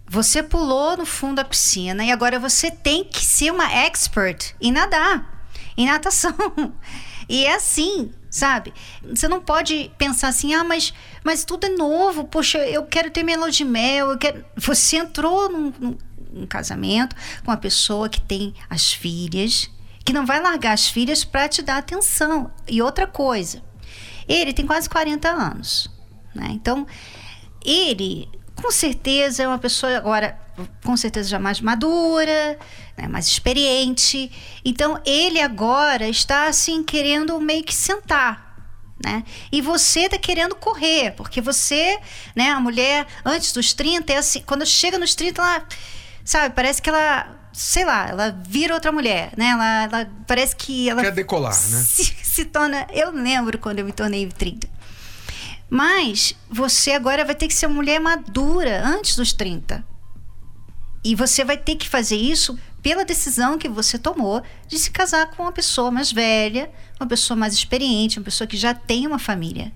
você 0.07 0.41
pulou 0.41 0.97
no 0.97 1.05
fundo 1.05 1.35
da 1.35 1.45
piscina 1.45 2.03
e 2.03 2.11
agora 2.11 2.39
você 2.39 2.71
tem 2.71 3.03
que 3.03 3.23
ser 3.23 3.51
uma 3.51 3.71
expert 3.71 4.55
em 4.59 4.71
nadar, 4.71 5.47
em 5.77 5.85
natação. 5.85 6.33
E 7.29 7.45
é 7.45 7.55
assim, 7.55 8.11
sabe? 8.29 8.73
Você 9.01 9.29
não 9.29 9.39
pode 9.39 9.89
pensar 9.97 10.27
assim, 10.27 10.53
ah, 10.53 10.61
mas, 10.61 10.93
mas 11.23 11.45
tudo 11.45 11.65
é 11.67 11.69
novo, 11.69 12.25
poxa, 12.25 12.57
eu 12.57 12.83
quero 12.83 13.09
ter 13.09 13.23
minha 13.23 13.37
lua 13.37 13.49
de 13.49 13.63
mel, 13.63 14.11
eu 14.11 14.17
quero... 14.17 14.43
Você 14.57 14.97
entrou 14.97 15.49
num, 15.49 15.73
num, 15.79 15.97
num 16.33 16.45
casamento 16.45 17.15
com 17.43 17.49
uma 17.49 17.55
pessoa 17.55 18.09
que 18.09 18.19
tem 18.19 18.53
as 18.69 18.91
filhas, 18.91 19.69
que 20.03 20.13
não 20.13 20.25
vai 20.25 20.41
largar 20.41 20.73
as 20.73 20.87
filhas 20.87 21.23
para 21.23 21.47
te 21.47 21.61
dar 21.61 21.77
atenção. 21.77 22.51
E 22.67 22.81
outra 22.81 23.07
coisa, 23.07 23.63
ele 24.27 24.53
tem 24.53 24.65
quase 24.65 24.89
40 24.89 25.29
anos, 25.29 25.89
né? 26.35 26.47
Então, 26.51 26.85
ele 27.63 28.29
com 28.55 28.71
certeza 28.71 29.43
é 29.43 29.47
uma 29.47 29.57
pessoa 29.57 29.97
agora 29.97 30.39
com 30.83 30.95
certeza 30.95 31.29
já 31.29 31.39
mais 31.39 31.59
madura, 31.59 32.57
né, 32.97 33.07
mais 33.07 33.27
experiente. 33.27 34.31
Então 34.63 35.01
ele 35.05 35.41
agora 35.41 36.07
está 36.07 36.47
assim 36.47 36.83
querendo 36.83 37.39
meio 37.39 37.63
que 37.63 37.73
sentar, 37.73 38.55
né? 39.03 39.23
E 39.51 39.61
você 39.61 40.07
tá 40.07 40.17
querendo 40.17 40.55
correr, 40.55 41.11
porque 41.11 41.41
você, 41.41 41.99
né, 42.35 42.51
a 42.51 42.59
mulher 42.59 43.07
antes 43.25 43.51
dos 43.51 43.73
30 43.73 44.13
é 44.13 44.17
assim, 44.17 44.41
quando 44.41 44.65
chega 44.65 44.97
nos 44.97 45.15
30 45.15 45.41
ela 45.41 45.67
sabe, 46.23 46.55
parece 46.55 46.81
que 46.81 46.89
ela 46.89 47.42
sei 47.53 47.85
lá, 47.85 48.09
ela 48.09 48.31
vira 48.47 48.73
outra 48.73 48.91
mulher, 48.91 49.31
né? 49.37 49.49
Ela, 49.49 49.83
ela 49.83 50.11
parece 50.27 50.55
que 50.55 50.89
ela 50.89 51.01
Quer 51.01 51.11
decolar, 51.11 51.53
né? 51.53 51.81
se, 51.87 52.03
se 52.03 52.45
torna, 52.45 52.87
eu 52.91 53.11
lembro 53.11 53.57
quando 53.59 53.79
eu 53.79 53.85
me 53.85 53.91
tornei 53.91 54.27
30. 54.27 54.67
Mas 55.69 56.35
você 56.49 56.91
agora 56.91 57.23
vai 57.23 57.35
ter 57.35 57.47
que 57.47 57.53
ser 57.53 57.67
uma 57.67 57.75
mulher 57.75 57.99
madura 57.99 58.85
antes 58.85 59.15
dos 59.15 59.33
30. 59.33 59.83
E 61.03 61.15
você 61.15 61.43
vai 61.43 61.57
ter 61.57 61.75
que 61.75 61.87
fazer 61.87 62.15
isso 62.15 62.57
pela 62.81 63.05
decisão 63.05 63.57
que 63.57 63.69
você 63.69 63.97
tomou 63.97 64.41
de 64.67 64.77
se 64.77 64.91
casar 64.91 65.31
com 65.31 65.43
uma 65.43 65.51
pessoa 65.51 65.89
mais 65.89 66.11
velha, 66.11 66.69
uma 66.99 67.07
pessoa 67.07 67.37
mais 67.37 67.53
experiente, 67.53 68.19
uma 68.19 68.25
pessoa 68.25 68.47
que 68.47 68.57
já 68.57 68.73
tem 68.73 69.07
uma 69.07 69.19
família, 69.19 69.71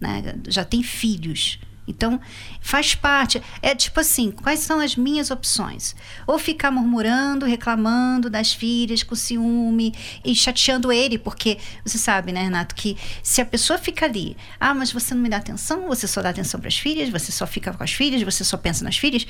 né? 0.00 0.34
já 0.48 0.64
tem 0.64 0.82
filhos. 0.82 1.58
Então, 1.86 2.20
faz 2.60 2.94
parte. 2.94 3.40
É 3.62 3.74
tipo 3.74 4.00
assim: 4.00 4.30
quais 4.30 4.60
são 4.60 4.80
as 4.80 4.96
minhas 4.96 5.30
opções? 5.30 5.94
Ou 6.26 6.38
ficar 6.38 6.70
murmurando, 6.70 7.46
reclamando 7.46 8.28
das 8.28 8.52
filhas, 8.52 9.02
com 9.02 9.14
ciúme 9.14 9.94
e 10.24 10.34
chateando 10.34 10.90
ele, 10.90 11.18
porque 11.18 11.58
você 11.84 11.98
sabe, 11.98 12.32
né, 12.32 12.42
Renato, 12.42 12.74
que 12.74 12.96
se 13.22 13.40
a 13.40 13.46
pessoa 13.46 13.78
fica 13.78 14.06
ali, 14.06 14.36
ah, 14.58 14.74
mas 14.74 14.92
você 14.92 15.14
não 15.14 15.22
me 15.22 15.28
dá 15.28 15.36
atenção, 15.36 15.86
você 15.86 16.06
só 16.06 16.22
dá 16.22 16.30
atenção 16.30 16.58
para 16.60 16.68
as 16.68 16.78
filhas, 16.78 17.08
você 17.08 17.30
só 17.30 17.46
fica 17.46 17.72
com 17.72 17.82
as 17.82 17.92
filhas, 17.92 18.22
você 18.22 18.42
só 18.44 18.56
pensa 18.56 18.84
nas 18.84 18.96
filhas, 18.96 19.26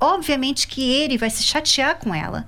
obviamente 0.00 0.66
que 0.66 0.82
ele 0.82 1.18
vai 1.18 1.30
se 1.30 1.42
chatear 1.42 1.96
com 1.98 2.14
ela. 2.14 2.46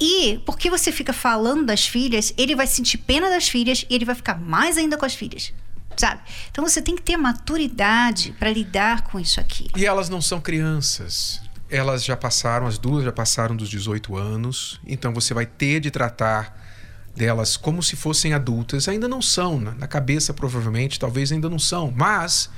E 0.00 0.40
porque 0.46 0.70
você 0.70 0.90
fica 0.90 1.12
falando 1.12 1.66
das 1.66 1.86
filhas, 1.86 2.32
ele 2.38 2.56
vai 2.56 2.66
sentir 2.66 2.98
pena 2.98 3.28
das 3.28 3.48
filhas 3.48 3.84
e 3.90 3.94
ele 3.94 4.04
vai 4.06 4.14
ficar 4.14 4.40
mais 4.40 4.78
ainda 4.78 4.96
com 4.96 5.04
as 5.04 5.14
filhas. 5.14 5.52
Sabe? 6.00 6.22
Então 6.50 6.66
você 6.66 6.80
tem 6.80 6.96
que 6.96 7.02
ter 7.02 7.18
maturidade 7.18 8.34
para 8.38 8.50
lidar 8.50 9.02
com 9.02 9.20
isso 9.20 9.38
aqui. 9.38 9.68
E 9.76 9.84
elas 9.84 10.08
não 10.08 10.22
são 10.22 10.40
crianças. 10.40 11.42
Elas 11.68 12.02
já 12.02 12.16
passaram, 12.16 12.66
as 12.66 12.78
duas 12.78 13.04
já 13.04 13.12
passaram 13.12 13.54
dos 13.54 13.68
18 13.68 14.16
anos. 14.16 14.80
Então 14.86 15.12
você 15.12 15.34
vai 15.34 15.44
ter 15.44 15.78
de 15.78 15.90
tratar 15.90 16.58
delas 17.14 17.54
como 17.54 17.82
se 17.82 17.96
fossem 17.96 18.32
adultas. 18.32 18.88
Ainda 18.88 19.06
não 19.06 19.20
são, 19.20 19.60
na 19.60 19.74
na 19.74 19.86
cabeça 19.86 20.32
provavelmente, 20.32 20.98
talvez 20.98 21.30
ainda 21.32 21.50
não 21.50 21.58
são, 21.58 21.92
mas 21.94 22.48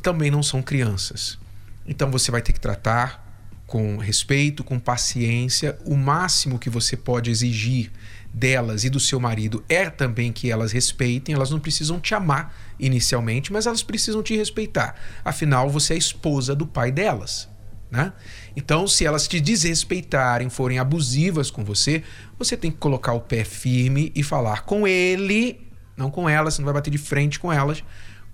também 0.00 0.30
não 0.30 0.44
são 0.44 0.62
crianças. 0.62 1.36
Então 1.84 2.08
você 2.08 2.30
vai 2.30 2.40
ter 2.40 2.52
que 2.52 2.60
tratar 2.60 3.26
com 3.66 3.96
respeito, 3.96 4.62
com 4.62 4.78
paciência. 4.78 5.76
O 5.84 5.96
máximo 5.96 6.56
que 6.56 6.70
você 6.70 6.96
pode 6.96 7.32
exigir 7.32 7.90
delas 8.32 8.84
e 8.84 8.90
do 8.90 9.00
seu 9.00 9.18
marido 9.18 9.64
é 9.68 9.90
também 9.90 10.32
que 10.32 10.50
elas 10.50 10.72
respeitem. 10.72 11.34
Elas 11.34 11.50
não 11.50 11.58
precisam 11.58 12.00
te 12.00 12.14
amar 12.14 12.54
inicialmente, 12.78 13.52
mas 13.52 13.66
elas 13.66 13.82
precisam 13.82 14.22
te 14.22 14.36
respeitar. 14.36 14.94
Afinal, 15.24 15.68
você 15.68 15.94
é 15.94 15.96
esposa 15.96 16.54
do 16.54 16.66
pai 16.66 16.90
delas. 16.90 17.48
Né? 17.90 18.12
Então, 18.54 18.86
se 18.86 19.04
elas 19.04 19.26
te 19.26 19.40
desrespeitarem, 19.40 20.48
forem 20.48 20.78
abusivas 20.78 21.50
com 21.50 21.64
você, 21.64 22.04
você 22.38 22.56
tem 22.56 22.70
que 22.70 22.76
colocar 22.76 23.12
o 23.12 23.20
pé 23.20 23.42
firme 23.42 24.12
e 24.14 24.22
falar 24.22 24.62
com 24.62 24.86
ele, 24.86 25.68
não 25.96 26.08
com 26.08 26.28
elas, 26.28 26.54
você 26.54 26.62
não 26.62 26.66
vai 26.66 26.74
bater 26.74 26.90
de 26.90 26.98
frente 26.98 27.40
com 27.40 27.52
elas, 27.52 27.82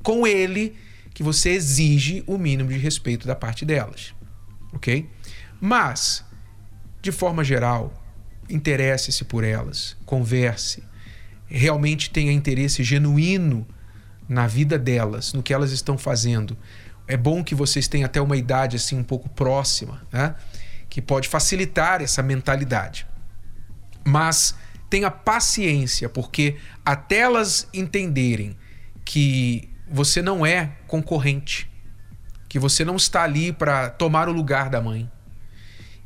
com 0.02 0.26
ele 0.26 0.76
que 1.14 1.22
você 1.22 1.50
exige 1.50 2.22
o 2.26 2.36
mínimo 2.36 2.68
de 2.68 2.76
respeito 2.76 3.26
da 3.26 3.34
parte 3.34 3.64
delas, 3.64 4.14
ok? 4.74 5.08
Mas, 5.58 6.22
de 7.00 7.10
forma 7.10 7.42
geral, 7.42 8.05
interesse-se 8.48 9.24
por 9.24 9.44
elas, 9.44 9.96
converse, 10.04 10.82
realmente 11.46 12.10
tenha 12.10 12.32
interesse 12.32 12.82
genuíno 12.82 13.66
na 14.28 14.46
vida 14.46 14.78
delas, 14.78 15.32
no 15.32 15.42
que 15.42 15.54
elas 15.54 15.70
estão 15.70 15.96
fazendo. 15.96 16.56
É 17.06 17.16
bom 17.16 17.44
que 17.44 17.54
vocês 17.54 17.86
tenham 17.86 18.06
até 18.06 18.20
uma 18.20 18.36
idade 18.36 18.76
assim 18.76 18.98
um 18.98 19.04
pouco 19.04 19.28
próxima, 19.28 20.06
né? 20.12 20.34
Que 20.88 21.00
pode 21.00 21.28
facilitar 21.28 22.02
essa 22.02 22.22
mentalidade. 22.22 23.06
Mas 24.04 24.54
tenha 24.90 25.10
paciência, 25.10 26.08
porque 26.08 26.56
até 26.84 27.18
elas 27.18 27.68
entenderem 27.72 28.56
que 29.04 29.68
você 29.88 30.20
não 30.20 30.44
é 30.44 30.72
concorrente, 30.86 31.70
que 32.48 32.58
você 32.58 32.84
não 32.84 32.96
está 32.96 33.22
ali 33.22 33.52
para 33.52 33.90
tomar 33.90 34.28
o 34.28 34.32
lugar 34.32 34.68
da 34.68 34.80
mãe, 34.80 35.10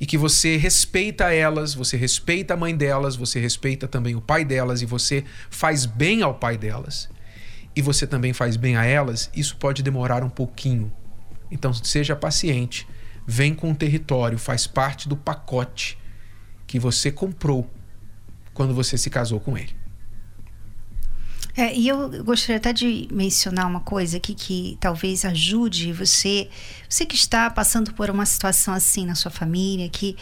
e 0.01 0.07
que 0.07 0.17
você 0.17 0.57
respeita 0.57 1.33
elas, 1.33 1.75
você 1.75 1.95
respeita 1.95 2.55
a 2.55 2.57
mãe 2.57 2.75
delas, 2.75 3.17
você 3.17 3.39
respeita 3.39 3.87
também 3.87 4.17
o 4.17 4.21
pai 4.21 4.47
delas 4.47 4.81
e 4.81 4.87
você 4.87 5.23
faz 5.51 5.85
bem 5.85 6.23
ao 6.23 6.35
pai 6.35 6.57
delas. 6.57 7.11
E 7.77 7.83
você 7.83 8.07
também 8.07 8.33
faz 8.33 8.57
bem 8.57 8.77
a 8.77 8.85
elas, 8.85 9.31
isso 9.37 9.57
pode 9.59 9.83
demorar 9.83 10.25
um 10.25 10.31
pouquinho. 10.31 10.91
Então 11.51 11.75
seja 11.75 12.17
paciente, 12.17 12.89
vem 13.27 13.55
com 13.55 13.71
o 13.71 13.75
território, 13.75 14.39
faz 14.39 14.67
parte 14.67 15.07
do 15.07 15.17
pacote 15.17 15.99
que 16.67 16.79
você 16.79 17.13
comprou 17.13 17.71
quando 18.55 18.75
você 18.75 18.97
se 18.97 19.11
casou 19.11 19.39
com 19.39 19.59
ele. 19.59 19.80
É, 21.57 21.75
e 21.75 21.89
eu 21.89 22.25
gostaria 22.25 22.57
até 22.57 22.73
de 22.73 23.09
mencionar 23.11 23.67
uma 23.67 23.81
coisa 23.81 24.17
aqui 24.17 24.35
que 24.35 24.79
talvez 24.81 25.25
ajude 25.25 25.93
você, 25.93 26.49
você 26.89 27.05
que 27.05 27.17
está 27.17 27.51
passando 27.51 27.93
por 27.93 28.09
uma 28.09 28.25
situação 28.25 28.73
assim 28.73 29.05
na 29.05 29.15
sua 29.15 29.31
família, 29.31 29.89
que 29.89 30.17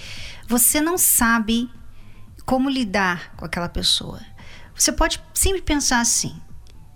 você 0.46 0.80
não 0.80 0.96
sabe 0.96 1.70
como 2.46 2.70
lidar 2.70 3.34
com 3.36 3.44
aquela 3.44 3.68
pessoa. 3.68 4.20
Você 4.74 4.90
pode 4.90 5.20
sempre 5.34 5.60
pensar 5.60 6.00
assim: 6.00 6.34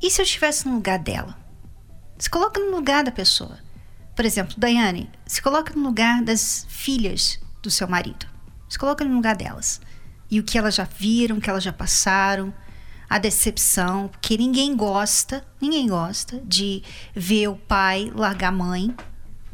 e 0.01 0.11
se 0.11 0.21
eu 0.21 0.25
estivesse 0.25 0.67
no 0.67 0.75
lugar 0.75 0.99
dela? 0.99 1.37
Se 2.19 2.31
coloca 2.31 2.61
no 2.61 2.71
lugar 2.71 3.05
da 3.05 3.13
pessoa. 3.13 3.59
Por 4.15 4.25
exemplo, 4.25 4.55
Daiane, 4.57 5.11
se 5.27 5.43
coloca 5.43 5.75
no 5.75 5.83
lugar 5.83 6.23
das 6.23 6.67
filhas 6.69 7.39
do 7.63 7.71
seu 7.71 7.89
marido. 7.89 8.27
Se 8.69 8.79
coloca 8.79 9.05
no 9.05 9.15
lugar 9.15 9.37
delas. 9.37 9.81
E 10.31 10.39
o 10.39 10.43
que 10.43 10.57
elas 10.57 10.75
já 10.75 10.85
viram, 10.85 11.37
o 11.37 11.41
que 11.41 11.51
elas 11.51 11.63
já 11.63 11.73
passaram, 11.73 12.55
a 13.13 13.19
decepção, 13.19 14.09
porque 14.09 14.39
ninguém 14.39 14.75
gosta, 14.75 15.45
ninguém 15.61 15.87
gosta 15.87 16.41
de 16.47 16.83
ver 17.15 17.47
o 17.47 17.57
pai 17.57 18.11
largar 18.15 18.49
a 18.49 18.53
mãe. 18.53 18.95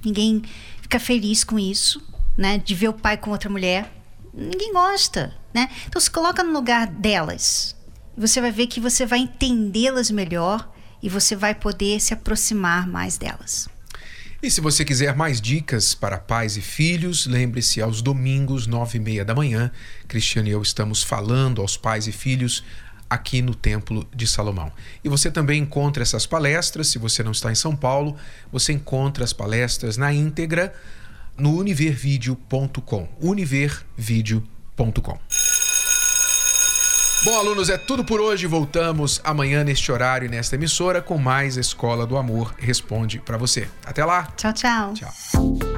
Ninguém 0.04 0.44
fica 0.80 1.00
feliz 1.00 1.42
com 1.42 1.58
isso, 1.58 2.00
né? 2.36 2.58
De 2.58 2.72
ver 2.72 2.86
o 2.86 2.92
pai 2.92 3.16
com 3.16 3.32
outra 3.32 3.50
mulher. 3.50 3.92
Ninguém 4.32 4.72
gosta, 4.72 5.34
né? 5.52 5.68
Então 5.88 6.00
se 6.00 6.08
coloca 6.08 6.44
no 6.44 6.52
lugar 6.52 6.86
delas. 6.86 7.74
Você 8.16 8.40
vai 8.40 8.52
ver 8.52 8.68
que 8.68 8.78
você 8.78 9.04
vai 9.04 9.18
entendê-las 9.18 10.08
melhor 10.08 10.72
e 11.02 11.08
você 11.08 11.34
vai 11.34 11.52
poder 11.52 11.98
se 11.98 12.14
aproximar 12.14 12.86
mais 12.86 13.18
delas. 13.18 13.68
E 14.40 14.52
se 14.52 14.60
você 14.60 14.84
quiser 14.84 15.16
mais 15.16 15.40
dicas 15.40 15.94
para 15.94 16.16
pais 16.16 16.56
e 16.56 16.60
filhos, 16.60 17.26
lembre-se, 17.26 17.82
aos 17.82 18.00
domingos, 18.00 18.68
nove 18.68 18.98
e 18.98 19.00
meia 19.00 19.24
da 19.24 19.34
manhã, 19.34 19.72
Cristiano 20.06 20.46
e 20.46 20.52
eu 20.52 20.62
estamos 20.62 21.02
falando 21.02 21.60
aos 21.60 21.76
pais 21.76 22.06
e 22.06 22.12
filhos 22.12 22.62
aqui 23.08 23.40
no 23.40 23.54
Templo 23.54 24.06
de 24.14 24.26
Salomão. 24.26 24.72
E 25.02 25.08
você 25.08 25.30
também 25.30 25.62
encontra 25.62 26.02
essas 26.02 26.26
palestras, 26.26 26.88
se 26.88 26.98
você 26.98 27.22
não 27.22 27.32
está 27.32 27.50
em 27.50 27.54
São 27.54 27.74
Paulo, 27.74 28.16
você 28.52 28.72
encontra 28.72 29.24
as 29.24 29.32
palestras 29.32 29.96
na 29.96 30.12
íntegra 30.12 30.74
no 31.36 31.56
univervideo.com. 31.56 33.08
univervideo.com. 33.20 35.18
Bom, 37.24 37.36
alunos, 37.36 37.68
é 37.68 37.76
tudo 37.76 38.04
por 38.04 38.20
hoje. 38.20 38.46
Voltamos 38.46 39.20
amanhã 39.24 39.64
neste 39.64 39.90
horário 39.90 40.26
e 40.26 40.28
nesta 40.28 40.54
emissora 40.54 41.02
com 41.02 41.18
mais 41.18 41.56
Escola 41.56 42.06
do 42.06 42.16
Amor 42.16 42.54
Responde 42.58 43.18
para 43.18 43.36
você. 43.36 43.68
Até 43.84 44.04
lá. 44.04 44.28
Tchau, 44.36 44.52
tchau. 44.52 44.94
Tchau. 44.94 45.77